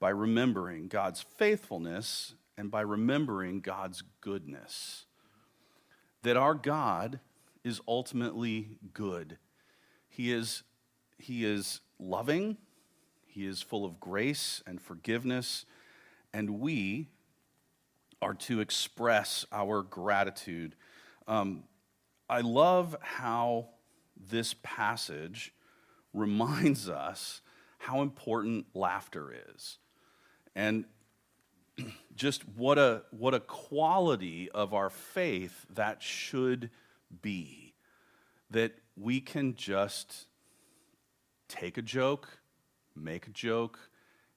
by 0.00 0.10
remembering 0.10 0.88
God's 0.88 1.20
faithfulness 1.20 2.34
and 2.56 2.70
by 2.70 2.80
remembering 2.80 3.60
God's 3.60 4.02
goodness. 4.20 5.06
That 6.22 6.36
our 6.36 6.54
God 6.54 7.20
is 7.64 7.80
ultimately 7.86 8.78
good. 8.92 9.38
He 10.08 10.32
is, 10.32 10.62
he 11.18 11.44
is 11.44 11.80
loving, 11.98 12.56
He 13.26 13.46
is 13.46 13.62
full 13.62 13.84
of 13.84 14.00
grace 14.00 14.62
and 14.66 14.80
forgiveness, 14.80 15.64
and 16.32 16.58
we 16.58 17.08
are 18.20 18.34
to 18.34 18.60
express 18.60 19.46
our 19.52 19.82
gratitude. 19.82 20.74
Um, 21.28 21.62
I 22.28 22.40
love 22.40 22.96
how 23.00 23.68
this 24.16 24.54
passage 24.62 25.54
reminds 26.12 26.88
us 26.88 27.40
how 27.78 28.02
important 28.02 28.66
laughter 28.74 29.34
is. 29.54 29.78
And 30.54 30.84
just 32.14 32.46
what 32.48 32.78
a, 32.78 33.02
what 33.10 33.34
a 33.34 33.40
quality 33.40 34.50
of 34.50 34.74
our 34.74 34.90
faith 34.90 35.66
that 35.70 36.02
should 36.02 36.70
be. 37.22 37.74
That 38.50 38.72
we 38.96 39.20
can 39.20 39.54
just 39.54 40.26
take 41.48 41.78
a 41.78 41.82
joke, 41.82 42.40
make 42.96 43.26
a 43.26 43.30
joke, 43.30 43.78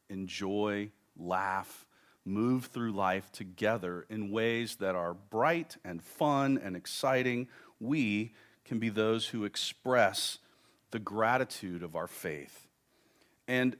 enjoy, 0.10 0.92
laugh, 1.18 1.88
move 2.26 2.66
through 2.66 2.92
life 2.92 3.32
together 3.32 4.06
in 4.10 4.32
ways 4.32 4.76
that 4.78 4.96
are 4.96 5.14
bright 5.14 5.78
and 5.84 6.04
fun 6.04 6.60
and 6.64 6.76
exciting. 6.76 7.48
We 7.82 8.34
can 8.64 8.80
be 8.80 8.90
those 8.90 9.28
who 9.28 9.44
express 9.44 10.38
the 10.92 11.00
gratitude 11.00 11.84
of 11.84 11.96
our 11.96 12.08
faith. 12.08 12.68
And 13.48 13.76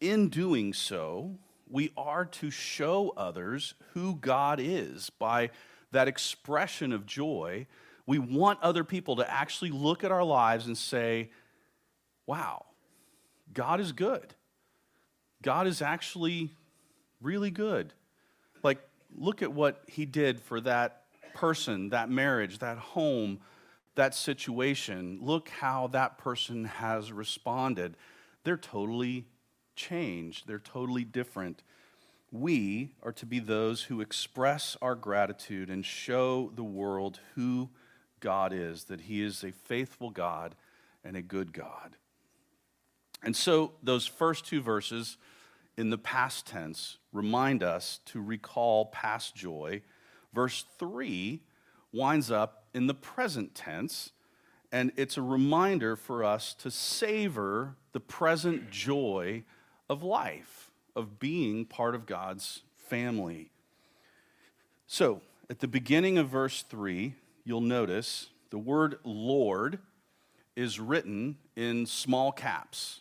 in 0.00 0.28
doing 0.28 0.72
so, 0.72 1.38
we 1.68 1.92
are 1.96 2.24
to 2.24 2.50
show 2.50 3.14
others 3.16 3.74
who 3.94 4.16
God 4.16 4.58
is 4.60 5.10
by 5.10 5.50
that 5.92 6.08
expression 6.08 6.92
of 6.92 7.06
joy. 7.06 7.66
We 8.06 8.18
want 8.18 8.60
other 8.62 8.82
people 8.82 9.16
to 9.16 9.30
actually 9.30 9.70
look 9.70 10.02
at 10.02 10.10
our 10.10 10.24
lives 10.24 10.66
and 10.66 10.76
say, 10.76 11.30
wow, 12.26 12.66
God 13.52 13.80
is 13.80 13.92
good. 13.92 14.34
God 15.42 15.66
is 15.66 15.80
actually 15.80 16.50
really 17.20 17.50
good. 17.50 17.92
Like, 18.62 18.78
look 19.16 19.42
at 19.42 19.52
what 19.52 19.82
He 19.86 20.04
did 20.04 20.40
for 20.40 20.60
that 20.62 20.99
person, 21.34 21.90
that 21.90 22.10
marriage, 22.10 22.58
that 22.58 22.78
home, 22.78 23.40
that 23.94 24.14
situation. 24.14 25.18
Look 25.22 25.48
how 25.48 25.88
that 25.88 26.18
person 26.18 26.64
has 26.64 27.12
responded. 27.12 27.96
They're 28.44 28.56
totally 28.56 29.26
changed, 29.76 30.46
they're 30.46 30.58
totally 30.58 31.04
different. 31.04 31.62
We 32.32 32.94
are 33.02 33.12
to 33.12 33.26
be 33.26 33.40
those 33.40 33.82
who 33.82 34.00
express 34.00 34.76
our 34.80 34.94
gratitude 34.94 35.68
and 35.68 35.84
show 35.84 36.52
the 36.54 36.62
world 36.62 37.18
who 37.34 37.70
God 38.20 38.52
is, 38.52 38.84
that 38.84 39.02
He 39.02 39.22
is 39.22 39.42
a 39.42 39.50
faithful 39.50 40.10
God 40.10 40.54
and 41.02 41.16
a 41.16 41.22
good 41.22 41.52
God. 41.52 41.96
And 43.22 43.34
so, 43.34 43.72
those 43.82 44.06
first 44.06 44.46
two 44.46 44.60
verses 44.60 45.16
in 45.76 45.90
the 45.90 45.98
past 45.98 46.46
tense 46.46 46.98
remind 47.12 47.62
us 47.62 48.00
to 48.06 48.20
recall 48.20 48.86
past 48.86 49.34
joy. 49.34 49.82
Verse 50.32 50.64
3 50.78 51.40
winds 51.92 52.30
up 52.30 52.64
in 52.72 52.86
the 52.86 52.94
present 52.94 53.54
tense, 53.54 54.12
and 54.70 54.92
it's 54.96 55.16
a 55.16 55.22
reminder 55.22 55.96
for 55.96 56.22
us 56.22 56.54
to 56.54 56.70
savor 56.70 57.74
the 57.92 58.00
present 58.00 58.70
joy 58.70 59.42
of 59.88 60.02
life, 60.02 60.70
of 60.94 61.18
being 61.18 61.64
part 61.64 61.94
of 61.94 62.06
God's 62.06 62.62
family. 62.76 63.50
So, 64.86 65.20
at 65.48 65.58
the 65.58 65.68
beginning 65.68 66.18
of 66.18 66.28
verse 66.28 66.62
3, 66.62 67.14
you'll 67.44 67.60
notice 67.60 68.28
the 68.50 68.58
word 68.58 68.98
Lord 69.04 69.80
is 70.54 70.78
written 70.78 71.38
in 71.56 71.86
small 71.86 72.30
caps, 72.30 73.00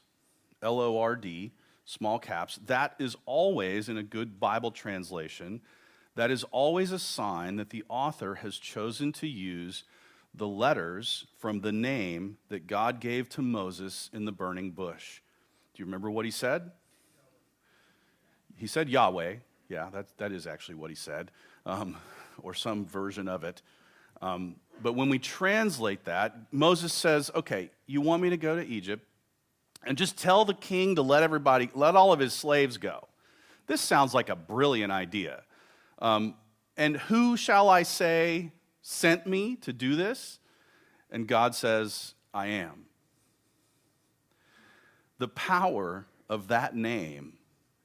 L 0.62 0.80
O 0.80 1.00
R 1.00 1.16
D, 1.16 1.52
small 1.86 2.18
caps. 2.18 2.60
That 2.66 2.96
is 3.00 3.16
always, 3.26 3.90
in 3.90 3.98
a 3.98 4.04
good 4.04 4.40
Bible 4.40 4.72
translation, 4.72 5.62
that 6.16 6.32
is 6.32 6.44
always 6.46 6.92
a 6.92 7.00
sign 7.00 7.56
that 7.58 7.70
the 7.70 7.84
author 7.88 8.36
has 8.36 8.58
chosen 8.58 9.12
to 9.14 9.28
use 9.28 9.84
the 10.34 10.48
letters 10.48 11.26
from 11.38 11.62
the 11.62 11.72
name 11.72 12.38
that 12.50 12.68
God 12.68 13.00
gave 13.00 13.30
to 13.30 13.42
Moses 13.42 14.10
in 14.14 14.26
the 14.26 14.32
burning 14.32 14.72
bush. 14.72 15.22
Do 15.74 15.82
you 15.82 15.86
remember 15.86 16.12
what 16.12 16.26
he 16.26 16.32
said? 16.32 16.72
He 18.56 18.68
said 18.68 18.90
Yahweh. 18.90 19.36
Yeah, 19.70 19.90
that, 19.94 20.18
that 20.18 20.32
is 20.32 20.48
actually 20.48 20.76
what 20.76 20.90
he 20.90 20.96
said, 20.96 21.32
um, 21.66 21.96
or 22.42 22.54
some 22.54 22.86
version 22.86 23.28
of 23.28 23.44
it. 23.44 23.62
Um, 24.22 24.56
but 24.82 24.94
when 24.94 25.10
we 25.10 25.20
translate 25.20 26.06
that, 26.06 26.36
Moses 26.52 26.92
says, 26.92 27.32
Okay, 27.36 27.70
you 27.86 28.02
want 28.02 28.22
me 28.22 28.30
to 28.32 28.38
go 28.38 28.56
to 28.56 28.66
Egypt 28.66 29.06
and 29.86 29.98
just 29.98 30.18
tell 30.18 30.44
the 30.44 30.54
king 30.54 30.96
to 30.96 31.02
let 31.02 31.24
everybody, 31.24 31.70
let 31.74 31.96
all 31.96 32.12
of 32.12 32.20
his 32.20 32.34
slaves 32.34 32.78
go. 32.78 33.08
This 33.68 33.82
sounds 33.82 34.14
like 34.14 34.30
a 34.30 34.36
brilliant 34.36 34.92
idea. 34.92 35.44
Um, 36.00 36.36
and 36.78 36.98
who 36.98 37.36
shall 37.36 37.70
I 37.70 37.84
say 37.84 38.52
sent 38.82 39.28
me 39.28 39.56
to 39.58 39.74
do 39.74 39.96
this? 39.96 40.40
And 41.12 41.28
God 41.28 41.56
says, 41.56 42.14
I 42.34 42.48
am. 42.48 42.86
The 45.18 45.28
power 45.28 46.06
of 46.30 46.48
that 46.48 46.76
name 46.76 47.34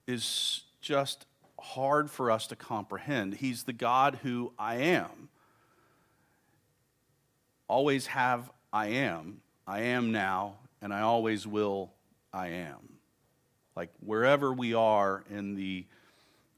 is 0.07 0.63
just 0.81 1.27
hard 1.59 2.11
for 2.11 2.31
us 2.31 2.47
to 2.49 2.57
comprehend. 2.57 3.35
He's 3.35 3.65
the 3.65 3.73
God 3.73 4.21
who 4.23 4.53
I 4.59 4.77
am. 4.77 5.29
Always 7.67 8.07
have 8.07 8.51
I 8.73 8.89
am. 8.89 9.41
I 9.67 9.81
am 9.81 10.13
now, 10.13 10.57
and 10.83 10.93
I 10.93 11.01
always 11.01 11.47
will 11.47 11.95
I 12.33 12.49
am. 12.49 12.99
Like 13.75 13.91
wherever 14.01 14.53
we 14.53 14.75
are 14.75 15.25
in 15.31 15.55
the 15.55 15.87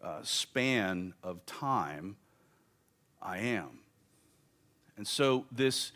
uh, 0.03 0.21
span 0.23 1.15
of 1.23 1.45
time, 1.47 2.17
I 3.21 3.39
am. 3.39 3.81
And 4.97 5.07
so 5.07 5.47
this 5.51 5.93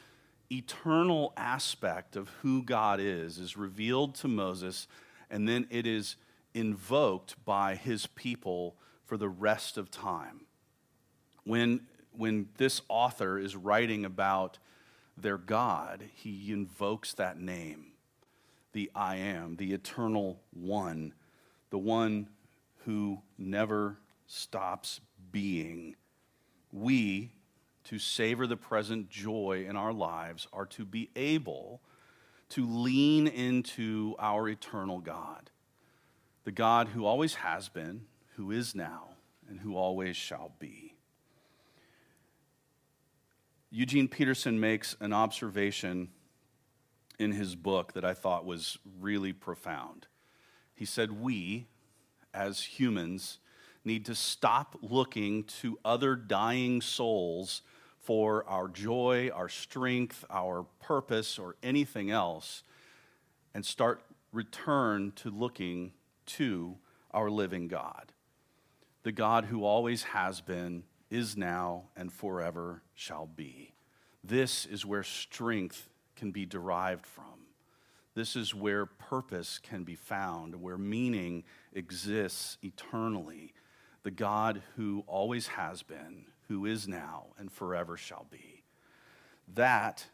eternal 0.51 1.33
aspect 1.37 2.17
of 2.17 2.29
who 2.43 2.63
God 2.63 3.01
is 3.01 3.39
is 3.39 3.57
revealed 3.57 4.15
to 4.17 4.29
Moses, 4.29 4.89
and 5.31 5.49
then 5.49 5.67
it 5.71 5.87
is 5.87 6.17
invoked 6.55 7.43
by 7.45 7.77
his 7.77 8.07
people 8.09 8.77
for 9.05 9.17
the 9.17 9.29
rest 9.29 9.79
of 9.79 9.91
time. 9.91 10.43
When, 11.45 11.83
when 12.13 12.49
this 12.57 12.83
author 12.89 13.39
is 13.39 13.57
writing 13.57 14.05
about 14.05 14.59
their 15.17 15.39
God, 15.39 16.05
he 16.15 16.53
invokes 16.53 17.15
that 17.15 17.39
name 17.39 17.87
the 18.73 18.91
I 18.95 19.17
am, 19.17 19.57
the 19.57 19.73
eternal 19.73 20.41
one, 20.53 21.13
the 21.71 21.79
one 21.79 22.29
who 22.85 23.21
never 23.39 23.99
stops 24.27 25.01
being. 25.33 25.97
We, 26.73 27.33
to 27.85 27.99
savor 27.99 28.47
the 28.47 28.57
present 28.57 29.11
joy 29.11 29.67
in 29.69 29.77
our 29.77 29.93
lives, 29.93 30.47
are 30.53 30.67
to 30.67 30.85
be 30.85 31.11
able 31.17 31.81
to 32.51 32.67
lean 32.67 33.27
into 33.27 34.15
our 34.19 34.49
eternal 34.49 34.99
God 35.01 35.51
the 36.45 36.53
God 36.53 36.89
who 36.89 37.05
always 37.05 37.35
has 37.35 37.69
been, 37.69 38.07
who 38.37 38.51
is 38.51 38.75
now, 38.75 39.11
and 39.49 39.61
who 39.61 39.77
always 39.77 40.17
shall 40.17 40.53
be. 40.59 40.95
Eugene 43.71 44.09
Peterson 44.09 44.59
makes 44.59 44.97
an 45.01 45.13
observation 45.13 46.09
in 47.19 47.33
his 47.33 47.55
book 47.55 47.93
that 47.93 48.05
I 48.05 48.15
thought 48.15 48.45
was 48.45 48.79
really 48.99 49.33
profound. 49.33 50.07
He 50.75 50.85
said, 50.85 51.21
We, 51.21 51.69
as 52.35 52.63
humans, 52.63 53.39
need 53.85 54.05
to 54.07 54.15
stop 54.15 54.77
looking 54.83 55.45
to 55.45 55.79
other 55.85 56.17
dying 56.17 56.81
souls 56.81 57.63
for 57.99 58.45
our 58.49 58.69
joy, 58.69 59.31
our 59.35 59.49
strength, 59.49 60.25
our 60.31 60.65
purpose, 60.81 61.39
or 61.39 61.57
anything 61.63 62.11
else, 62.11 62.63
and 63.55 63.65
start 63.65 64.03
return 64.33 65.13
to 65.17 65.31
looking 65.31 65.93
to 66.27 66.77
our 67.13 67.31
living 67.31 67.69
God, 67.69 68.13
the 69.03 69.13
God 69.13 69.47
who 69.47 69.65
always 69.65 70.05
has 70.05 70.41
been, 70.41 70.85
is 71.11 71.37
now, 71.37 71.85
and 71.97 72.13
forever 72.13 72.83
shall 72.95 73.27
be. 73.27 73.73
This 74.23 74.65
is 74.67 74.87
where 74.87 75.03
strength 75.03 75.89
can 76.15 76.31
be 76.31 76.47
derived 76.47 77.07
from. 77.07 77.25
This 78.15 78.37
is 78.37 78.55
where 78.55 78.87
purpose 78.87 79.59
can 79.59 79.85
be 79.85 79.95
found, 79.95 80.61
where 80.61 80.79
meaning 80.79 81.45
exists 81.73 82.59
eternally. 82.63 83.55
The 84.03 84.11
God 84.11 84.63
who 84.77 85.05
always 85.07 85.49
has 85.49 85.83
been, 85.83 86.27
who 86.49 86.67
is 86.67 86.89
now, 86.89 87.27
and 87.39 87.53
forever 87.53 87.97
shall 87.97 88.27
be. 88.31 88.65
That 89.55 90.07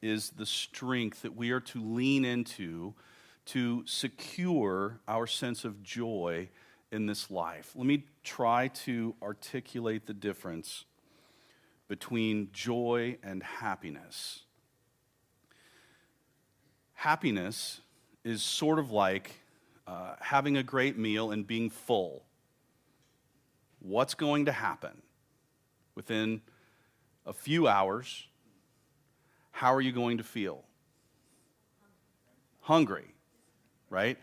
is 0.00 0.30
the 0.30 0.46
strength 0.46 1.22
that 1.22 1.36
we 1.36 1.50
are 1.50 1.60
to 1.60 1.82
lean 1.82 2.24
into 2.24 2.94
to 3.44 3.84
secure 3.86 5.00
our 5.06 5.26
sense 5.26 5.64
of 5.64 5.82
joy 5.82 6.48
in 6.90 7.06
this 7.06 7.30
life. 7.30 7.72
Let 7.74 7.86
me 7.86 8.04
try 8.22 8.68
to 8.68 9.14
articulate 9.22 10.06
the 10.06 10.14
difference 10.14 10.84
between 11.88 12.50
joy 12.52 13.18
and 13.22 13.42
happiness. 13.42 14.44
Happiness 17.02 17.80
is 18.24 18.42
sort 18.42 18.78
of 18.78 18.90
like 18.90 19.32
uh, 19.86 20.14
having 20.20 20.56
a 20.56 20.62
great 20.62 20.96
meal 20.96 21.30
and 21.32 21.46
being 21.46 21.68
full. 21.70 22.22
What's 23.80 24.14
going 24.14 24.46
to 24.46 24.52
happen? 24.52 25.02
Within 25.94 26.42
a 27.26 27.32
few 27.32 27.66
hours, 27.66 28.26
how 29.50 29.74
are 29.74 29.80
you 29.80 29.92
going 29.92 30.18
to 30.18 30.24
feel? 30.24 30.62
Hungry 32.60 33.12
right? 33.92 34.18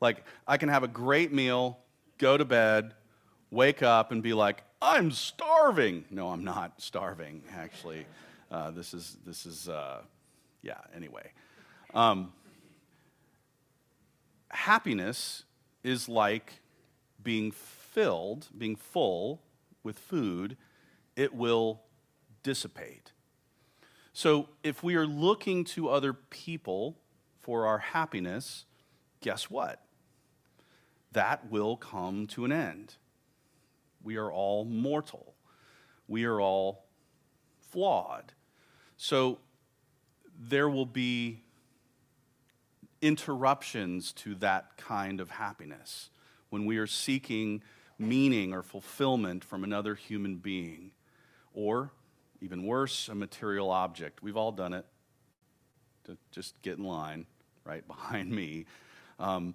Like, 0.00 0.22
I 0.46 0.58
can 0.58 0.68
have 0.68 0.82
a 0.84 0.88
great 0.88 1.32
meal, 1.32 1.78
go 2.18 2.36
to 2.36 2.44
bed, 2.44 2.92
wake 3.50 3.82
up 3.82 4.12
and 4.12 4.22
be 4.22 4.34
like, 4.34 4.62
I'm 4.80 5.10
starving. 5.10 6.04
No, 6.10 6.28
I'm 6.28 6.44
not 6.44 6.80
starving, 6.80 7.42
actually. 7.56 8.04
Uh, 8.50 8.70
this 8.70 8.92
is, 8.92 9.16
this 9.26 9.46
is 9.46 9.68
uh, 9.68 10.02
yeah, 10.62 10.78
anyway. 10.94 11.32
Um, 11.94 12.32
happiness 14.50 15.44
is 15.84 16.08
like 16.08 16.54
being 17.22 17.52
filled, 17.52 18.48
being 18.56 18.74
full 18.74 19.40
with 19.84 19.98
food, 19.98 20.56
it 21.14 21.32
will 21.32 21.82
dissipate. 22.42 23.12
So 24.12 24.48
if 24.62 24.82
we 24.82 24.96
are 24.96 25.06
looking 25.06 25.64
to 25.66 25.88
other 25.88 26.12
people 26.12 26.96
for 27.40 27.66
our 27.66 27.78
happiness, 27.78 28.64
guess 29.20 29.48
what? 29.48 29.80
That 31.12 31.50
will 31.50 31.76
come 31.76 32.26
to 32.28 32.44
an 32.44 32.52
end. 32.52 32.96
We 34.02 34.16
are 34.16 34.32
all 34.32 34.64
mortal. 34.64 35.34
We 36.08 36.24
are 36.24 36.40
all 36.40 36.86
flawed. 37.70 38.32
So 38.96 39.38
there 40.38 40.68
will 40.68 40.86
be 40.86 41.43
interruptions 43.04 44.12
to 44.14 44.34
that 44.36 44.76
kind 44.78 45.20
of 45.20 45.30
happiness 45.30 46.08
when 46.48 46.64
we 46.64 46.78
are 46.78 46.86
seeking 46.86 47.62
meaning 47.98 48.54
or 48.54 48.62
fulfillment 48.62 49.44
from 49.44 49.62
another 49.62 49.94
human 49.94 50.36
being, 50.36 50.90
or 51.52 51.92
even 52.40 52.64
worse, 52.64 53.08
a 53.08 53.14
material 53.14 53.70
object. 53.70 54.22
We've 54.22 54.36
all 54.36 54.52
done 54.52 54.72
it. 54.72 54.86
To 56.04 56.16
just 56.32 56.60
get 56.62 56.78
in 56.78 56.84
line 56.84 57.26
right 57.64 57.86
behind 57.88 58.30
me. 58.30 58.66
Um, 59.18 59.54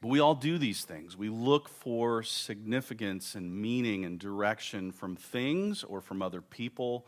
but 0.00 0.08
we 0.08 0.20
all 0.20 0.34
do 0.34 0.58
these 0.58 0.84
things. 0.84 1.16
We 1.16 1.30
look 1.30 1.68
for 1.68 2.22
significance 2.22 3.34
and 3.34 3.54
meaning 3.54 4.04
and 4.04 4.18
direction 4.18 4.92
from 4.92 5.16
things 5.16 5.82
or 5.82 6.00
from 6.00 6.22
other 6.22 6.40
people, 6.40 7.06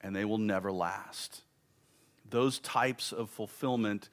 and 0.00 0.16
they 0.16 0.24
will 0.24 0.38
never 0.38 0.72
last. 0.72 1.42
Those 2.28 2.58
types 2.58 3.12
of 3.12 3.28
fulfillment 3.28 4.08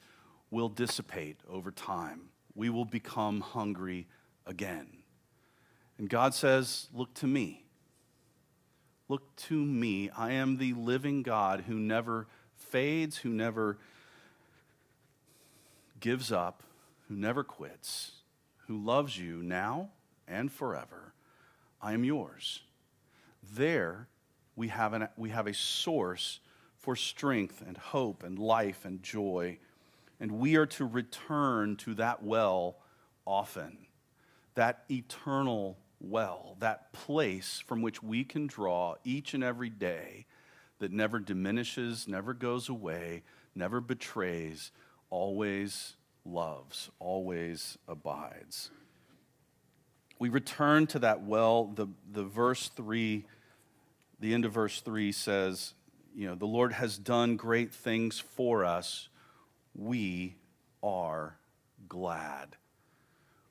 will 0.50 0.68
dissipate 0.68 1.38
over 1.48 1.70
time. 1.70 2.30
We 2.54 2.70
will 2.70 2.84
become 2.84 3.40
hungry 3.40 4.08
again. 4.46 4.88
And 5.98 6.08
God 6.08 6.34
says, 6.34 6.88
Look 6.92 7.14
to 7.14 7.26
me. 7.26 7.64
Look 9.08 9.34
to 9.36 9.54
me. 9.54 10.10
I 10.16 10.32
am 10.32 10.56
the 10.56 10.72
living 10.74 11.22
God 11.22 11.64
who 11.66 11.74
never 11.74 12.26
fades, 12.54 13.18
who 13.18 13.30
never 13.30 13.78
gives 15.98 16.32
up, 16.32 16.62
who 17.08 17.16
never 17.16 17.44
quits, 17.44 18.12
who 18.66 18.78
loves 18.78 19.18
you 19.18 19.42
now 19.42 19.90
and 20.26 20.50
forever. 20.50 21.12
I 21.82 21.92
am 21.92 22.04
yours. 22.04 22.60
There 23.52 24.08
we 24.56 24.68
have, 24.68 24.92
an, 24.92 25.08
we 25.16 25.30
have 25.30 25.46
a 25.46 25.54
source 25.54 26.40
for 26.76 26.96
strength 26.96 27.62
and 27.66 27.76
hope 27.76 28.22
and 28.22 28.38
life 28.38 28.84
and 28.84 29.02
joy. 29.02 29.58
And 30.20 30.32
we 30.32 30.56
are 30.56 30.66
to 30.66 30.84
return 30.84 31.76
to 31.76 31.94
that 31.94 32.22
well 32.22 32.76
often, 33.26 33.86
that 34.54 34.84
eternal 34.90 35.78
well, 36.00 36.56
that 36.60 36.92
place 36.92 37.62
from 37.66 37.82
which 37.82 38.02
we 38.02 38.24
can 38.24 38.46
draw 38.46 38.94
each 39.04 39.34
and 39.34 39.42
every 39.42 39.70
day 39.70 40.26
that 40.78 40.92
never 40.92 41.18
diminishes, 41.18 42.08
never 42.08 42.34
goes 42.34 42.68
away, 42.68 43.22
never 43.54 43.80
betrays, 43.80 44.72
always 45.10 45.96
loves, 46.24 46.90
always 46.98 47.78
abides. 47.86 48.70
We 50.18 50.28
return 50.28 50.86
to 50.88 50.98
that 51.00 51.22
well. 51.22 51.66
The, 51.74 51.86
the 52.12 52.24
verse 52.24 52.68
3, 52.68 53.24
the 54.20 54.34
end 54.34 54.44
of 54.44 54.52
verse 54.52 54.80
3 54.80 55.12
says, 55.12 55.74
You 56.14 56.28
know, 56.28 56.34
the 56.34 56.46
Lord 56.46 56.72
has 56.72 56.98
done 56.98 57.36
great 57.36 57.72
things 57.72 58.18
for 58.18 58.64
us. 58.64 59.08
We 59.74 60.36
are 60.82 61.36
glad. 61.88 62.56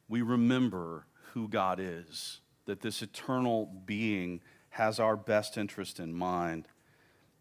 We 0.08 0.22
remember 0.22 1.06
who 1.34 1.48
God 1.48 1.80
is, 1.80 2.42
that 2.66 2.82
this 2.82 3.02
eternal 3.02 3.66
being 3.86 4.42
has 4.72 5.00
our 5.00 5.16
best 5.16 5.58
interest 5.58 6.00
in 6.00 6.14
mind, 6.14 6.68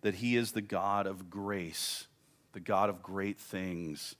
that 0.02 0.16
He 0.16 0.36
is 0.36 0.52
the 0.52 0.62
God 0.62 1.06
of 1.06 1.30
grace, 1.30 2.06
the 2.52 2.60
God 2.60 2.88
of 2.88 3.02
great 3.02 3.38
things, 3.38 4.16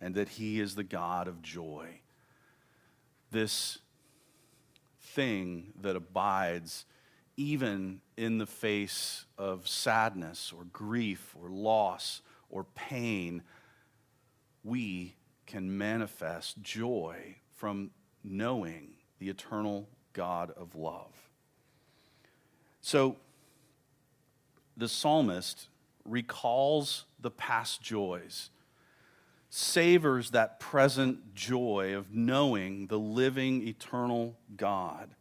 and 0.00 0.14
that 0.14 0.30
He 0.30 0.60
is 0.60 0.74
the 0.74 0.84
God 0.84 1.28
of 1.28 1.42
joy. 1.42 2.00
This 3.30 3.78
thing 5.00 5.72
that 5.80 5.96
abides 5.96 6.84
even 7.36 8.00
in 8.16 8.38
the 8.38 8.46
face 8.46 9.24
of 9.36 9.66
sadness 9.66 10.52
or 10.56 10.64
grief 10.64 11.34
or 11.40 11.48
loss 11.48 12.22
or 12.48 12.64
pain, 12.74 13.42
we 14.64 15.14
can 15.46 15.76
manifest 15.76 16.60
joy 16.62 17.36
from 17.54 17.90
knowing 18.24 18.94
the 19.18 19.28
eternal 19.28 19.86
God 20.14 20.50
of 20.56 20.74
love. 20.74 21.12
So 22.80 23.16
the 24.76 24.88
psalmist 24.88 25.68
recalls 26.04 27.04
the 27.20 27.30
past 27.30 27.82
joys, 27.82 28.50
savors 29.50 30.30
that 30.30 30.58
present 30.58 31.34
joy 31.34 31.94
of 31.94 32.12
knowing 32.12 32.88
the 32.88 32.98
living, 32.98 33.66
eternal 33.68 34.36
God, 34.56 35.14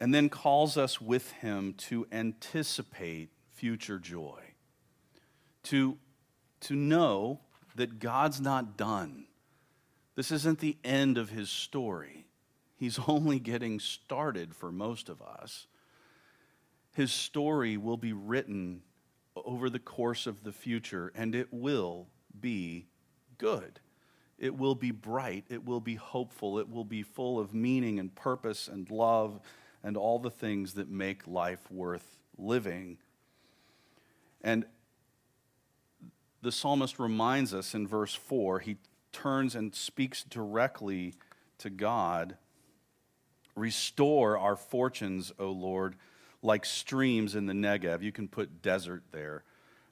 and 0.00 0.14
then 0.14 0.28
calls 0.28 0.76
us 0.76 1.00
with 1.00 1.32
him 1.32 1.74
to 1.74 2.06
anticipate 2.12 3.30
future 3.52 3.98
joy, 3.98 4.40
to, 5.64 5.98
to 6.60 6.76
know 6.76 7.40
that 7.78 7.98
God's 7.98 8.40
not 8.40 8.76
done 8.76 9.24
this 10.18 10.32
isn't 10.32 10.58
the 10.58 10.76
end 10.82 11.16
of 11.16 11.30
his 11.30 11.48
story. 11.48 12.26
He's 12.74 12.98
only 13.06 13.38
getting 13.38 13.78
started 13.78 14.52
for 14.52 14.72
most 14.72 15.08
of 15.08 15.22
us. 15.22 15.68
His 16.92 17.12
story 17.12 17.76
will 17.76 17.96
be 17.96 18.12
written 18.12 18.82
over 19.36 19.70
the 19.70 19.78
course 19.78 20.26
of 20.26 20.42
the 20.42 20.50
future, 20.50 21.12
and 21.14 21.36
it 21.36 21.52
will 21.52 22.08
be 22.40 22.88
good. 23.38 23.78
It 24.40 24.58
will 24.58 24.74
be 24.74 24.90
bright. 24.90 25.44
It 25.48 25.64
will 25.64 25.78
be 25.78 25.94
hopeful. 25.94 26.58
It 26.58 26.68
will 26.68 26.84
be 26.84 27.04
full 27.04 27.38
of 27.38 27.54
meaning 27.54 28.00
and 28.00 28.12
purpose 28.12 28.66
and 28.66 28.90
love 28.90 29.38
and 29.84 29.96
all 29.96 30.18
the 30.18 30.32
things 30.32 30.74
that 30.74 30.90
make 30.90 31.28
life 31.28 31.70
worth 31.70 32.18
living. 32.36 32.98
And 34.42 34.66
the 36.42 36.52
psalmist 36.52 36.98
reminds 36.98 37.52
us 37.52 37.74
in 37.74 37.86
verse 37.86 38.14
4, 38.14 38.60
he 38.60 38.76
turns 39.12 39.54
and 39.54 39.74
speaks 39.74 40.22
directly 40.22 41.14
to 41.58 41.70
God. 41.70 42.36
Restore 43.56 44.38
our 44.38 44.56
fortunes, 44.56 45.32
O 45.38 45.50
Lord, 45.50 45.96
like 46.42 46.64
streams 46.64 47.34
in 47.34 47.46
the 47.46 47.52
Negev. 47.52 48.02
You 48.02 48.12
can 48.12 48.28
put 48.28 48.62
desert 48.62 49.02
there. 49.10 49.42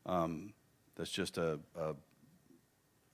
Um, 0.05 0.53
that's 0.95 1.11
just 1.11 1.37
a, 1.37 1.59
a, 1.77 1.95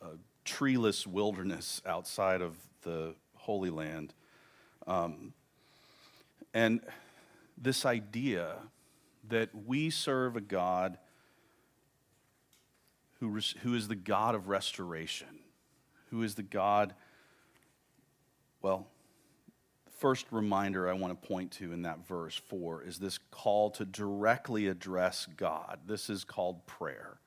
a, 0.02 0.08
treeless 0.44 1.06
wilderness 1.06 1.80
outside 1.86 2.42
of 2.42 2.56
the 2.82 3.14
Holy 3.36 3.70
Land. 3.70 4.12
Um, 4.86 5.32
and 6.52 6.80
this 7.56 7.86
idea 7.86 8.56
that 9.28 9.50
we 9.66 9.88
serve 9.88 10.36
a 10.36 10.40
God 10.40 10.98
who, 13.22 13.38
who 13.62 13.74
is 13.74 13.86
the 13.86 13.94
God 13.94 14.34
of 14.34 14.48
restoration 14.48 15.28
who 16.12 16.22
is 16.22 16.34
the 16.34 16.42
God, 16.42 16.94
well, 18.60 18.86
first 19.98 20.26
reminder 20.30 20.88
I 20.88 20.92
want 20.92 21.20
to 21.20 21.28
point 21.28 21.52
to 21.52 21.72
in 21.72 21.82
that 21.82 22.06
verse 22.06 22.40
4 22.48 22.82
is 22.82 22.98
this 22.98 23.18
call 23.30 23.70
to 23.70 23.86
directly 23.86 24.68
address 24.68 25.26
God. 25.36 25.80
This 25.86 26.10
is 26.10 26.22
called 26.22 26.66
prayer. 26.66 27.18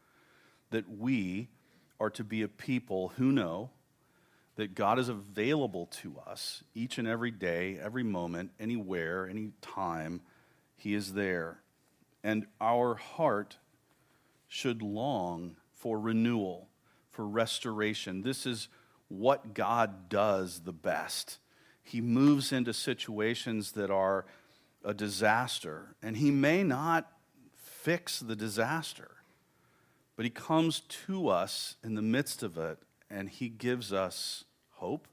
That 0.69 0.87
we 0.87 1.49
are 1.99 2.11
to 2.11 2.23
be 2.23 2.43
a 2.43 2.47
people 2.47 3.13
who 3.17 3.31
know 3.31 3.71
that 4.55 4.75
God 4.75 4.99
is 4.99 5.09
available 5.09 5.87
to 5.87 6.17
us 6.27 6.63
each 6.75 6.99
and 6.99 7.07
every 7.07 7.31
day, 7.31 7.79
every 7.81 8.03
moment, 8.03 8.51
anywhere, 8.59 9.27
any 9.27 9.51
time. 9.61 10.21
He 10.75 10.93
is 10.93 11.13
there. 11.13 11.61
And 12.23 12.45
our 12.61 12.95
heart 12.95 13.57
should 14.47 14.83
long 14.83 15.55
for 15.85 15.99
renewal 15.99 16.67
for 17.11 17.27
restoration. 17.27 18.23
This 18.23 18.47
is 18.47 18.69
what 19.07 19.53
God 19.53 20.09
does 20.09 20.61
the 20.61 20.73
best. 20.73 21.37
He 21.83 22.01
moves 22.01 22.51
into 22.51 22.73
situations 22.73 23.73
that 23.73 23.91
are 23.91 24.25
a 24.83 24.95
disaster, 24.95 25.95
and 26.01 26.17
He 26.17 26.31
may 26.31 26.63
not 26.63 27.11
fix 27.53 28.19
the 28.19 28.35
disaster, 28.35 29.11
but 30.15 30.25
He 30.25 30.31
comes 30.31 30.79
to 31.05 31.27
us 31.29 31.75
in 31.83 31.93
the 31.93 32.01
midst 32.01 32.41
of 32.41 32.57
it, 32.57 32.79
and 33.11 33.29
He 33.29 33.47
gives 33.47 33.93
us 33.93 34.43
hope 34.71 35.07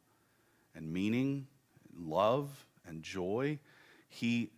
and 0.74 0.90
meaning, 0.90 1.48
and 1.94 2.08
love 2.08 2.64
and 2.86 3.02
joy. 3.02 3.58
He 4.08 4.48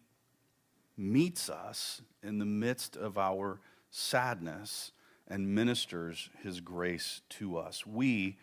meets 0.97 1.51
us 1.51 2.03
in 2.23 2.39
the 2.39 2.45
midst 2.45 2.97
of 2.97 3.19
our 3.19 3.59
sadness 3.91 4.93
and 5.29 5.55
ministers 5.55 6.29
his 6.43 6.61
grace 6.61 7.23
to 7.31 7.57
us. 7.57 7.87
We 7.87 8.39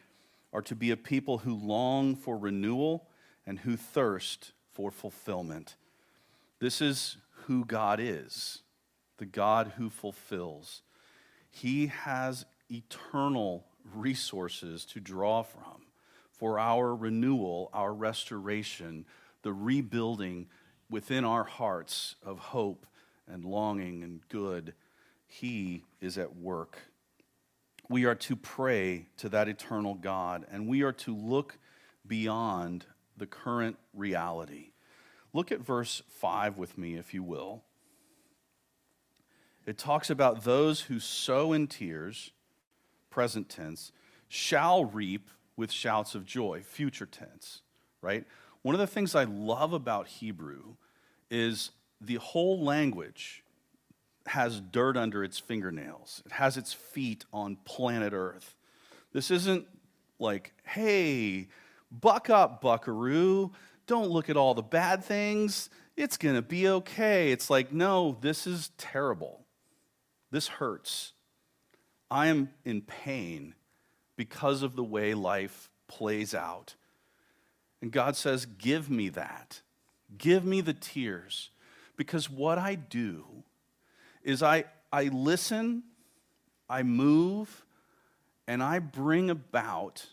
are 0.53 0.61
to 0.63 0.75
be 0.75 0.91
a 0.91 0.97
people 0.97 1.39
who 1.39 1.55
long 1.55 2.15
for 2.15 2.37
renewal 2.37 3.07
and 3.45 3.59
who 3.59 3.77
thirst 3.77 4.51
for 4.71 4.91
fulfillment. 4.91 5.75
This 6.59 6.81
is 6.81 7.17
who 7.45 7.65
God 7.65 7.99
is 7.99 8.61
the 9.21 9.25
God 9.27 9.73
who 9.77 9.87
fulfills. 9.87 10.81
He 11.51 11.87
has 11.87 12.43
eternal 12.71 13.67
resources 13.93 14.83
to 14.85 14.99
draw 14.99 15.43
from 15.43 15.85
for 16.31 16.57
our 16.57 16.95
renewal, 16.95 17.69
our 17.71 17.93
restoration, 17.93 19.05
the 19.43 19.53
rebuilding 19.53 20.47
within 20.89 21.23
our 21.23 21.43
hearts 21.43 22.15
of 22.25 22.39
hope 22.39 22.87
and 23.27 23.45
longing 23.45 24.01
and 24.01 24.21
good. 24.27 24.73
He 25.33 25.85
is 26.01 26.17
at 26.17 26.35
work. 26.35 26.77
We 27.87 28.03
are 28.03 28.15
to 28.15 28.35
pray 28.35 29.05
to 29.15 29.29
that 29.29 29.47
eternal 29.47 29.95
God, 29.95 30.45
and 30.51 30.67
we 30.67 30.81
are 30.81 30.91
to 30.91 31.15
look 31.15 31.57
beyond 32.05 32.85
the 33.15 33.25
current 33.25 33.77
reality. 33.93 34.71
Look 35.31 35.49
at 35.49 35.61
verse 35.61 36.01
5 36.09 36.57
with 36.57 36.77
me, 36.77 36.95
if 36.95 37.13
you 37.13 37.23
will. 37.23 37.63
It 39.65 39.77
talks 39.77 40.09
about 40.09 40.43
those 40.43 40.81
who 40.81 40.99
sow 40.99 41.53
in 41.53 41.67
tears, 41.67 42.31
present 43.09 43.47
tense, 43.47 43.93
shall 44.27 44.83
reap 44.83 45.29
with 45.55 45.71
shouts 45.71 46.13
of 46.13 46.25
joy, 46.25 46.61
future 46.61 47.05
tense, 47.05 47.61
right? 48.01 48.25
One 48.63 48.75
of 48.75 48.79
the 48.79 48.87
things 48.87 49.15
I 49.15 49.23
love 49.23 49.71
about 49.71 50.07
Hebrew 50.07 50.75
is 51.29 51.71
the 52.01 52.15
whole 52.15 52.61
language 52.61 53.40
has 54.27 54.59
dirt 54.59 54.97
under 54.97 55.23
its 55.23 55.39
fingernails. 55.39 56.21
It 56.25 56.33
has 56.33 56.57
its 56.57 56.73
feet 56.73 57.25
on 57.33 57.57
planet 57.65 58.13
Earth. 58.13 58.55
This 59.13 59.31
isn't 59.31 59.65
like, 60.19 60.53
hey, 60.63 61.49
buck 61.91 62.29
up, 62.29 62.61
buckaroo. 62.61 63.51
Don't 63.87 64.09
look 64.09 64.29
at 64.29 64.37
all 64.37 64.53
the 64.53 64.61
bad 64.61 65.03
things. 65.03 65.69
It's 65.97 66.17
going 66.17 66.35
to 66.35 66.41
be 66.41 66.67
okay. 66.67 67.31
It's 67.31 67.49
like, 67.49 67.73
no, 67.73 68.17
this 68.21 68.47
is 68.47 68.71
terrible. 68.77 69.45
This 70.29 70.47
hurts. 70.47 71.13
I 72.09 72.27
am 72.27 72.49
in 72.63 72.81
pain 72.81 73.55
because 74.15 74.63
of 74.63 74.75
the 74.75 74.83
way 74.83 75.13
life 75.13 75.69
plays 75.87 76.33
out. 76.33 76.75
And 77.81 77.91
God 77.91 78.15
says, 78.15 78.45
Give 78.45 78.89
me 78.89 79.09
that. 79.09 79.61
Give 80.17 80.45
me 80.45 80.61
the 80.61 80.73
tears. 80.73 81.49
Because 81.97 82.29
what 82.29 82.57
I 82.57 82.75
do 82.75 83.43
is 84.23 84.43
I, 84.43 84.65
I 84.91 85.05
listen, 85.05 85.83
I 86.69 86.83
move, 86.83 87.65
and 88.47 88.61
I 88.61 88.79
bring 88.79 89.29
about 89.29 90.05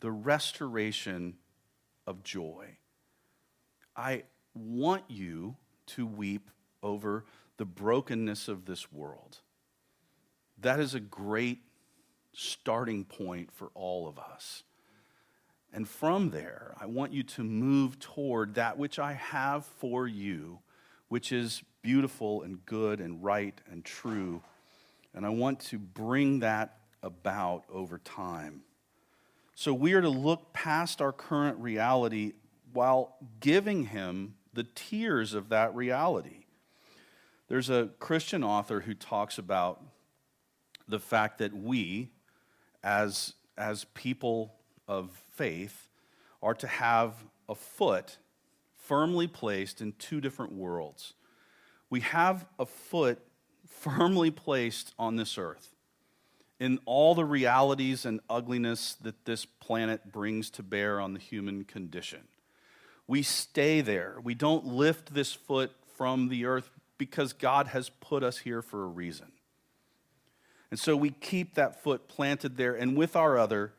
the 0.00 0.10
restoration 0.10 1.36
of 2.06 2.22
joy. 2.22 2.76
I 3.96 4.24
want 4.54 5.04
you 5.08 5.56
to 5.86 6.06
weep 6.06 6.50
over 6.82 7.24
the 7.56 7.64
brokenness 7.64 8.48
of 8.48 8.66
this 8.66 8.92
world. 8.92 9.38
That 10.58 10.80
is 10.80 10.94
a 10.94 11.00
great 11.00 11.60
starting 12.32 13.04
point 13.04 13.50
for 13.52 13.70
all 13.74 14.06
of 14.06 14.18
us. 14.18 14.62
And 15.72 15.88
from 15.88 16.30
there, 16.30 16.74
I 16.80 16.86
want 16.86 17.12
you 17.12 17.22
to 17.22 17.44
move 17.44 17.98
toward 17.98 18.54
that 18.54 18.78
which 18.78 18.98
I 18.98 19.14
have 19.14 19.64
for 19.64 20.06
you, 20.06 20.60
which 21.08 21.32
is 21.32 21.62
beautiful 21.86 22.42
and 22.42 22.66
good 22.66 23.00
and 23.00 23.22
right 23.22 23.54
and 23.70 23.84
true. 23.84 24.42
And 25.14 25.24
I 25.24 25.28
want 25.28 25.60
to 25.60 25.78
bring 25.78 26.40
that 26.40 26.78
about 27.00 27.62
over 27.72 27.98
time. 27.98 28.62
So 29.54 29.72
we 29.72 29.92
are 29.92 30.00
to 30.00 30.08
look 30.08 30.52
past 30.52 31.00
our 31.00 31.12
current 31.12 31.56
reality 31.60 32.32
while 32.72 33.14
giving 33.38 33.84
Him 33.84 34.34
the 34.52 34.64
tears 34.64 35.32
of 35.32 35.50
that 35.50 35.76
reality. 35.76 36.46
There's 37.46 37.70
a 37.70 37.90
Christian 38.00 38.42
author 38.42 38.80
who 38.80 38.94
talks 38.94 39.38
about 39.38 39.80
the 40.88 40.98
fact 40.98 41.38
that 41.38 41.54
we, 41.54 42.08
as, 42.82 43.34
as 43.56 43.84
people 43.94 44.54
of 44.88 45.10
faith, 45.36 45.88
are 46.42 46.54
to 46.54 46.66
have 46.66 47.14
a 47.48 47.54
foot 47.54 48.18
firmly 48.74 49.28
placed 49.28 49.80
in 49.80 49.92
two 49.92 50.20
different 50.20 50.52
worlds. 50.52 51.14
We 51.90 52.00
have 52.00 52.46
a 52.58 52.66
foot 52.66 53.18
firmly 53.68 54.30
placed 54.30 54.92
on 54.98 55.16
this 55.16 55.38
earth 55.38 55.74
in 56.58 56.78
all 56.86 57.14
the 57.14 57.24
realities 57.24 58.06
and 58.06 58.20
ugliness 58.30 58.94
that 59.02 59.24
this 59.24 59.44
planet 59.44 60.10
brings 60.10 60.50
to 60.50 60.62
bear 60.62 61.00
on 61.00 61.12
the 61.12 61.20
human 61.20 61.64
condition. 61.64 62.22
We 63.06 63.22
stay 63.22 63.82
there. 63.82 64.16
We 64.22 64.34
don't 64.34 64.66
lift 64.66 65.14
this 65.14 65.32
foot 65.32 65.72
from 65.96 66.28
the 66.28 66.46
earth 66.46 66.70
because 66.98 67.32
God 67.32 67.68
has 67.68 67.90
put 67.90 68.22
us 68.22 68.38
here 68.38 68.62
for 68.62 68.84
a 68.84 68.88
reason. 68.88 69.32
And 70.70 70.80
so 70.80 70.96
we 70.96 71.10
keep 71.10 71.54
that 71.54 71.82
foot 71.82 72.08
planted 72.08 72.56
there, 72.56 72.74
and 72.74 72.96
with 72.96 73.14
our 73.14 73.38
other, 73.38 73.72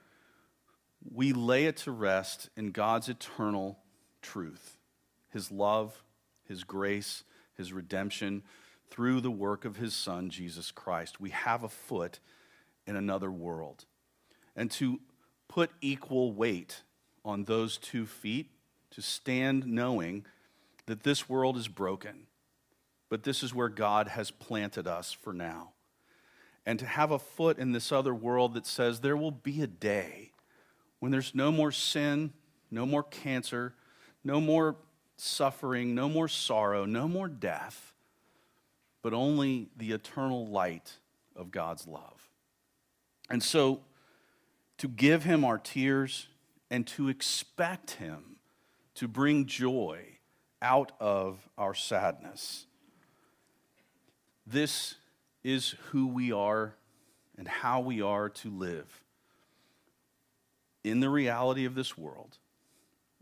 we 1.14 1.34
lay 1.34 1.66
it 1.66 1.78
to 1.78 1.92
rest 1.92 2.50
in 2.56 2.72
God's 2.72 3.10
eternal 3.10 3.80
truth 4.22 4.78
His 5.30 5.52
love, 5.52 6.04
His 6.46 6.64
grace, 6.64 7.24
His 7.58 7.74
redemption 7.74 8.44
through 8.90 9.22
the 9.22 9.32
work 9.32 9.66
of 9.66 9.78
His 9.78 9.94
Son, 9.94 10.30
Jesus 10.30 10.72
Christ. 10.72 11.20
We 11.20 11.32
have 11.32 11.64
a 11.64 11.70
foot 11.70 12.20
in 12.86 12.96
another 12.96 13.32
world. 13.32 13.86
And 14.56 14.72
to 14.72 15.00
put 15.48 15.72
equal 15.82 16.32
weight 16.32 16.84
on 17.26 17.44
those 17.44 17.78
two 17.78 18.06
feet, 18.06 18.50
to 18.92 19.02
stand 19.02 19.68
knowing 19.68 20.26
that 20.86 21.04
this 21.04 21.28
world 21.28 21.58
is 21.58 21.68
broken, 21.68 22.28
but 23.10 23.24
this 23.24 23.44
is 23.44 23.54
where 23.54 23.70
God 23.70 24.08
has 24.08 24.32
planted 24.32 24.88
us 24.88 25.12
for 25.12 25.34
now 25.34 25.72
and 26.68 26.78
to 26.80 26.86
have 26.86 27.12
a 27.12 27.18
foot 27.18 27.58
in 27.58 27.72
this 27.72 27.94
other 27.94 28.14
world 28.14 28.54
that 28.54 28.66
says 28.68 29.00
there 29.00 29.16
will 29.16 29.32
be 29.32 29.62
a 29.62 29.68
day 29.68 30.32
when 31.00 31.14
there's 31.14 31.34
no 31.34 31.50
more 31.50 31.72
sin, 31.72 32.34
no 32.70 32.86
more 32.86 33.04
cancer, 33.04 33.74
no 34.22 34.42
more 34.42 34.76
suffering, 35.18 35.96
no 35.96 36.08
more 36.08 36.28
sorrow, 36.28 36.86
no 36.86 37.08
more 37.08 37.28
death, 37.28 37.94
but 39.02 39.14
only 39.14 39.70
the 39.76 39.92
eternal 39.92 40.48
light 40.48 40.98
of 41.36 41.52
God's 41.52 41.88
love. 41.88 42.30
And 43.30 43.44
so, 43.44 43.82
to 44.78 44.88
give 44.88 45.24
Him 45.24 45.44
our 45.44 45.58
tears 45.58 46.28
and 46.70 46.86
to 46.88 47.10
expect 47.10 47.92
Him 47.92 48.38
to 48.96 49.08
bring 49.08 49.46
joy 49.46 50.18
out 50.62 50.92
of 51.00 51.48
our 51.58 51.74
sadness. 51.74 52.66
This 54.46 54.96
is 55.44 55.76
who 55.92 56.08
we 56.08 56.32
are 56.32 56.76
and 57.38 57.48
how 57.48 57.80
we 57.80 58.02
are 58.02 58.30
to 58.30 58.50
live 58.50 59.04
in 60.84 61.00
the 61.00 61.10
reality 61.10 61.66
of 61.66 61.76
this 61.76 61.98
world 61.98 62.38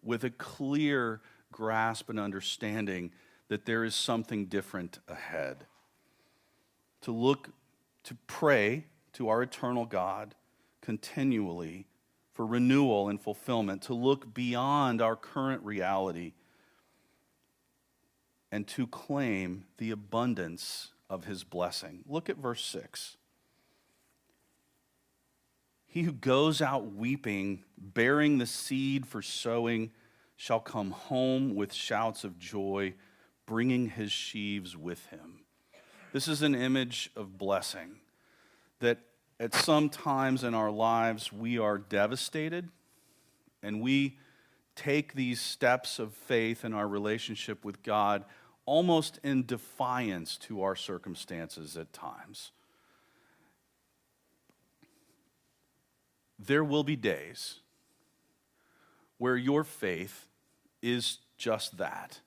with 0.01 0.23
a 0.23 0.29
clear 0.29 1.21
grasp 1.55 2.09
and 2.09 2.19
understanding 2.19 3.11
that 3.47 3.65
there 3.65 3.85
is 3.85 3.95
something 3.95 4.45
different 4.47 4.99
ahead. 5.07 5.65
To 7.03 7.13
look, 7.13 7.51
to 8.03 8.17
pray 8.27 8.87
to 9.13 9.29
our 9.29 9.41
eternal 9.41 9.85
God 9.85 10.35
continually 10.81 11.87
for 12.33 12.45
renewal 12.45 13.07
and 13.07 13.21
fulfillment, 13.21 13.83
to 13.83 13.93
look 13.93 14.33
beyond 14.33 15.01
our 15.01 15.15
current 15.15 15.63
reality 15.63 16.33
and 18.51 18.67
to 18.67 18.85
claim 18.85 19.63
the 19.77 19.91
abundance 19.91 20.91
of 21.09 21.23
his 21.23 21.45
blessing. 21.45 22.03
Look 22.05 22.29
at 22.29 22.35
verse 22.35 22.65
6. 22.65 23.15
He 25.85 26.01
who 26.01 26.11
goes 26.11 26.61
out 26.61 26.93
weeping, 26.93 27.63
bearing 27.77 28.39
the 28.39 28.45
seed 28.45 29.05
for 29.05 29.21
sowing, 29.21 29.91
shall 30.37 30.59
come 30.59 30.91
home 30.91 31.55
with 31.55 31.73
shouts 31.73 32.23
of 32.23 32.37
joy, 32.37 32.93
bringing 33.45 33.89
his 33.89 34.11
sheaves 34.11 34.75
with 34.75 35.05
him. 35.07 35.41
This 36.13 36.27
is 36.27 36.41
an 36.41 36.55
image 36.55 37.11
of 37.15 37.37
blessing 37.37 37.97
that 38.79 38.99
at 39.39 39.53
some 39.53 39.89
times 39.89 40.43
in 40.43 40.53
our 40.53 40.71
lives 40.71 41.31
we 41.31 41.57
are 41.57 41.77
devastated 41.77 42.69
and 43.61 43.81
we 43.81 44.17
take 44.75 45.13
these 45.13 45.41
steps 45.41 45.99
of 45.99 46.13
faith 46.13 46.63
in 46.63 46.73
our 46.73 46.87
relationship 46.87 47.63
with 47.65 47.83
God 47.83 48.25
almost 48.65 49.19
in 49.23 49.45
defiance 49.45 50.37
to 50.37 50.61
our 50.61 50.75
circumstances 50.75 51.77
at 51.77 51.93
times. 51.93 52.51
There 56.37 56.63
will 56.63 56.83
be 56.83 56.95
days 56.95 57.61
where 59.17 59.37
your 59.37 59.63
faith 59.63 60.27
is 60.81 61.19
just 61.37 61.77
that 61.77 62.19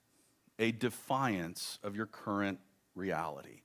a 0.59 0.73
defiance 0.73 1.79
of 1.83 1.95
your 1.95 2.07
current 2.07 2.59
reality. 2.95 3.63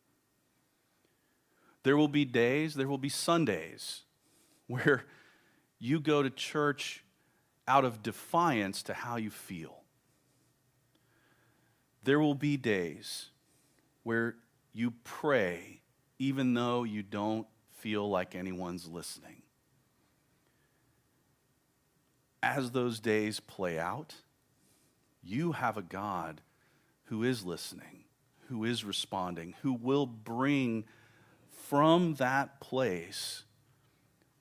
There 1.84 1.98
will 1.98 2.08
be 2.08 2.24
days, 2.24 2.76
there 2.76 2.88
will 2.88 2.98
be 2.98 3.10
Sundays 3.10 4.04
where 4.68 5.06
you 5.80 6.00
go 6.00 6.24
to 6.24 6.30
church 6.30 7.04
out 7.68 7.86
of 7.86 8.04
defiance 8.04 8.84
to 8.84 8.94
how 8.94 9.18
you 9.18 9.30
feel. 9.30 9.84
There 12.04 12.20
will 12.20 12.36
be 12.36 12.58
days 12.58 13.28
where 14.04 14.36
you 14.74 14.92
pray 15.04 15.82
even 16.20 16.54
though 16.54 16.84
you 16.84 17.04
don't 17.04 17.48
feel 17.72 18.10
like 18.10 18.36
anyone's 18.36 18.88
listening. 18.88 19.43
As 22.44 22.72
those 22.72 23.00
days 23.00 23.40
play 23.40 23.80
out, 23.80 24.16
you 25.24 25.54
have 25.54 25.78
a 25.78 25.82
God 25.82 26.42
who 27.06 27.24
is 27.24 27.46
listening, 27.46 28.04
who 28.50 28.66
is 28.66 28.84
responding, 28.84 29.56
who 29.62 29.72
will 29.72 30.06
bring 30.06 30.84
from 31.70 32.16
that 32.16 32.60
place 32.60 33.46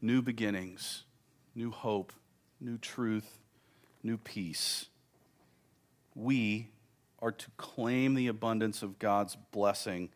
new 0.00 0.20
beginnings, 0.20 1.04
new 1.54 1.70
hope, 1.70 2.12
new 2.60 2.76
truth, 2.76 3.38
new 4.02 4.18
peace. 4.18 4.86
We 6.16 6.70
are 7.20 7.30
to 7.30 7.50
claim 7.56 8.14
the 8.14 8.26
abundance 8.26 8.82
of 8.82 8.98
God's 8.98 9.36
blessing. 9.52 10.10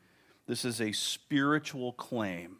This 0.48 0.64
is 0.64 0.80
a 0.80 0.90
spiritual 0.90 1.92
claim. 1.92 2.56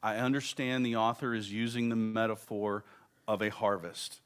I 0.00 0.18
understand 0.18 0.86
the 0.86 0.94
author 0.94 1.34
is 1.34 1.52
using 1.52 1.88
the 1.88 1.96
metaphor 1.96 2.84
of 3.26 3.42
a 3.42 3.48
harvest. 3.48 4.20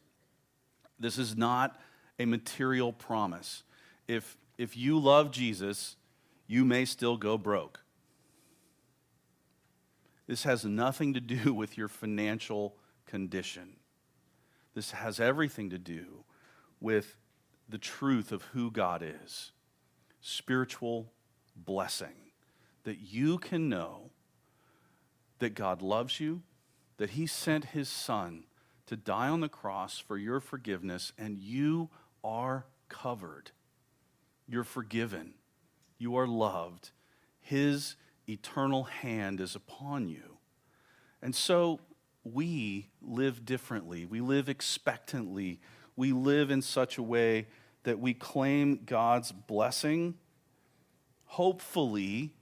This 0.99 1.19
is 1.19 1.37
not 1.37 1.79
a 2.19 2.25
material 2.25 2.93
promise. 2.93 3.63
If, 4.07 4.37
if 4.59 4.77
you 4.77 4.99
love 4.99 5.31
Jesus, 5.31 5.97
you 6.47 6.65
may 6.65 6.85
still 6.85 7.17
go 7.17 7.37
broke. 7.37 7.81
This 10.27 10.45
has 10.45 10.65
nothing 10.65 11.15
to 11.15 11.21
do 11.21 11.53
with 11.53 11.77
your 11.77 11.89
financial 11.89 12.77
condition. 13.07 13.77
This 14.75 14.93
has 14.93 15.21
everything 15.21 15.71
to 15.71 15.79
do 15.79 16.25
with 16.81 17.17
the 17.69 17.79
truth 17.79 18.33
of 18.33 18.43
who 18.45 18.71
God 18.71 19.03
is 19.03 19.53
spiritual 20.21 21.13
blessing. 21.55 22.33
That 22.85 22.99
you 22.99 23.39
can 23.39 23.69
know 23.69 24.11
that 25.39 25.55
God 25.55 25.83
loves 25.83 26.19
you, 26.21 26.43
that 26.97 27.11
He 27.11 27.27
sent 27.27 27.67
His 27.67 27.89
Son 27.89 28.45
to 28.87 28.97
die 28.97 29.29
on 29.29 29.41
the 29.41 29.49
cross 29.49 29.99
for 29.99 30.17
your 30.17 30.41
forgiveness, 30.41 31.13
and 31.19 31.39
you 31.39 31.91
are 32.23 32.67
covered. 32.89 33.51
You're 34.47 34.65
forgiven. 34.65 35.35
You 35.99 36.17
are 36.17 36.27
loved. 36.27 36.91
His 37.41 37.97
eternal 38.29 38.85
hand 38.85 39.41
is 39.41 39.55
upon 39.55 40.09
you. 40.09 40.39
And 41.23 41.35
so 41.35 41.81
we 42.25 42.89
live 43.03 43.45
differently. 43.45 44.05
We 44.05 44.21
live 44.21 44.49
expectantly. 44.49 45.61
We 45.97 46.13
live 46.13 46.51
in 46.51 46.63
such 46.63 46.99
a 46.99 47.03
way 47.03 47.47
that 47.85 47.99
we 47.99 48.15
claim 48.15 48.81
God's 48.85 49.31
blessing, 49.33 50.15
hopefully, 51.27 52.33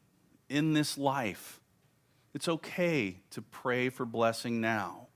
in 0.49 0.73
this 0.73 0.97
life. 0.97 1.61
It's 2.35 2.49
okay 2.49 3.19
to 3.31 3.43
pray 3.43 3.89
for 3.89 4.07
blessing 4.07 4.61
now. 4.61 5.09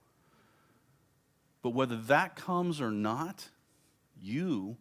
But 1.66 1.74
whether 1.74 1.96
that 1.96 2.36
comes 2.36 2.80
or 2.80 2.92
not, 2.92 3.48
you 4.22 4.76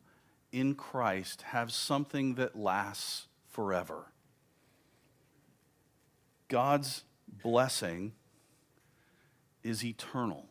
in 0.52 0.76
Christ 0.76 1.42
have 1.42 1.72
something 1.72 2.36
that 2.36 2.56
lasts 2.56 3.26
forever. 3.48 4.12
God's 6.48 7.04
blessing 7.42 8.12
is 9.64 9.84
eternal. 9.84 10.46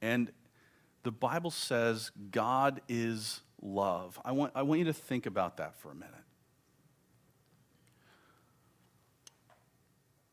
And 0.00 0.32
the 1.02 1.12
Bible 1.12 1.50
says 1.50 2.10
God 2.30 2.80
is 2.88 3.42
love. 3.60 4.18
I 4.24 4.32
want, 4.32 4.52
I 4.54 4.62
want 4.62 4.78
you 4.78 4.86
to 4.86 4.94
think 4.94 5.26
about 5.26 5.58
that 5.58 5.78
for 5.78 5.90
a 5.90 5.94
minute. 5.94 6.14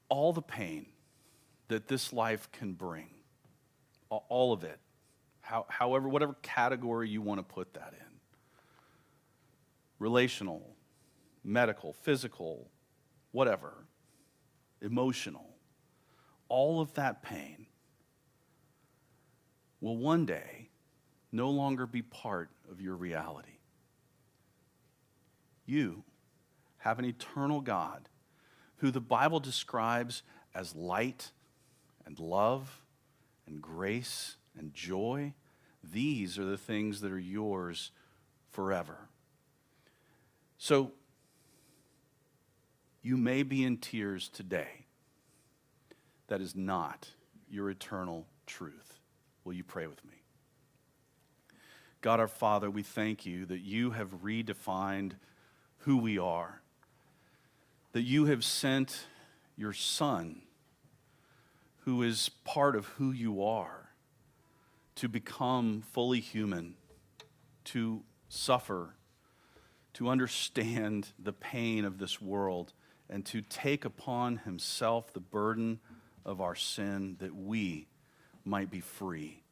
All 0.08 0.32
the 0.32 0.42
pain 0.42 0.86
that 1.68 1.90
this 1.90 2.14
life 2.14 2.50
can 2.54 2.72
bring, 2.72 3.10
all 4.10 4.54
of 4.54 4.64
it, 4.64 4.80
how, 5.46 5.66
however, 5.70 6.10
whatever 6.10 6.36
category 6.42 7.08
you 7.08 7.22
want 7.22 7.40
to 7.40 7.44
put 7.44 7.76
that 7.76 7.94
in 7.94 8.06
relational, 10.00 10.76
medical, 11.44 11.94
physical, 11.94 12.68
whatever, 13.32 13.86
emotional, 14.82 15.56
all 16.50 16.82
of 16.82 16.94
that 16.96 17.22
pain 17.22 17.68
will 19.82 19.98
one 19.98 20.26
day 20.26 20.70
no 21.32 21.52
longer 21.52 21.86
be 21.86 22.02
part 22.02 22.50
of 22.72 22.82
your 22.82 22.96
reality. 22.96 23.60
You 25.66 26.04
have 26.78 26.98
an 26.98 27.06
eternal 27.06 27.62
God 27.62 28.10
who 28.78 28.90
the 28.90 29.00
Bible 29.00 29.40
describes 29.40 30.24
as 30.56 30.76
light 30.76 31.32
and 32.06 32.20
love 32.20 32.82
and 33.46 33.62
grace 33.62 34.38
and 34.58 34.74
joy. 34.74 35.34
These 35.84 36.40
are 36.40 36.46
the 36.46 36.58
things 36.58 37.02
that 37.02 37.12
are 37.12 37.20
yours 37.20 37.92
forever. 38.52 39.10
So, 40.58 40.92
you 43.02 43.18
may 43.18 43.44
be 43.44 43.64
in 43.64 43.78
tears 43.78 44.30
today. 44.30 44.86
That 46.28 46.42
is 46.42 46.56
not 46.56 47.10
your 47.50 47.70
eternal 47.70 48.26
truth. 48.48 49.00
Will 49.44 49.54
you 49.54 49.64
pray 49.64 49.86
with 49.86 50.04
me? 50.04 50.24
God 52.02 52.20
our 52.20 52.28
Father, 52.28 52.70
we 52.70 52.84
thank 52.84 53.26
you 53.26 53.46
that 53.46 53.62
you 53.62 53.92
have 53.92 54.24
redefined 54.24 55.14
who 55.80 55.98
we 55.98 56.18
are, 56.18 56.62
that 57.94 58.02
you 58.02 58.26
have 58.26 58.44
sent 58.44 59.06
your 59.56 59.74
Son, 59.74 60.42
who 61.84 62.02
is 62.02 62.30
part 62.44 62.76
of 62.76 62.86
who 62.88 63.12
you 63.12 63.44
are, 63.44 63.85
to 64.96 65.10
become 65.10 65.84
fully 65.92 66.20
human, 66.20 66.76
to 67.66 68.04
suffer, 68.30 68.96
to 69.94 70.10
understand 70.10 71.10
the 71.20 71.34
pain 71.34 71.86
of 71.86 71.98
this 71.98 72.22
world 72.22 72.74
and 73.10 73.26
to 73.26 73.42
take 73.42 73.86
upon 73.86 74.38
himself 74.38 75.14
the 75.14 75.20
burden 75.20 75.80
of 76.26 76.42
our 76.42 76.56
sin 76.56 77.16
that 77.20 77.36
we 77.36 77.88
might 78.44 78.70
be 78.70 78.80
free. 78.80 79.44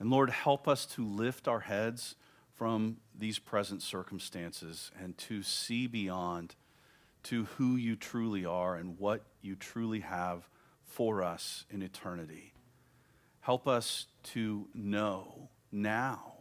And 0.00 0.10
Lord, 0.10 0.30
help 0.30 0.68
us 0.68 0.86
to 0.86 1.04
lift 1.04 1.48
our 1.48 1.60
heads 1.60 2.14
from 2.54 2.98
these 3.16 3.38
present 3.38 3.82
circumstances 3.82 4.90
and 5.00 5.16
to 5.18 5.42
see 5.42 5.86
beyond 5.86 6.54
to 7.24 7.44
who 7.44 7.76
you 7.76 7.96
truly 7.96 8.44
are 8.44 8.76
and 8.76 8.98
what 8.98 9.22
you 9.40 9.54
truly 9.54 10.00
have 10.00 10.48
for 10.84 11.22
us 11.22 11.64
in 11.70 11.82
eternity. 11.82 12.52
Help 13.48 13.66
us 13.66 14.04
to 14.22 14.68
know 14.74 15.48
now 15.72 16.34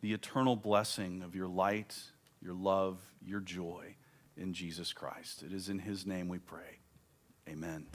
the 0.00 0.14
eternal 0.14 0.56
blessing 0.56 1.20
of 1.20 1.34
your 1.34 1.48
light, 1.48 1.94
your 2.40 2.54
love, 2.54 2.98
your 3.22 3.40
joy 3.40 3.94
in 4.38 4.54
Jesus 4.54 4.94
Christ. 4.94 5.42
It 5.42 5.52
is 5.52 5.68
in 5.68 5.78
his 5.78 6.06
name 6.06 6.28
we 6.28 6.38
pray. 6.38 6.78
Amen. 7.46 7.88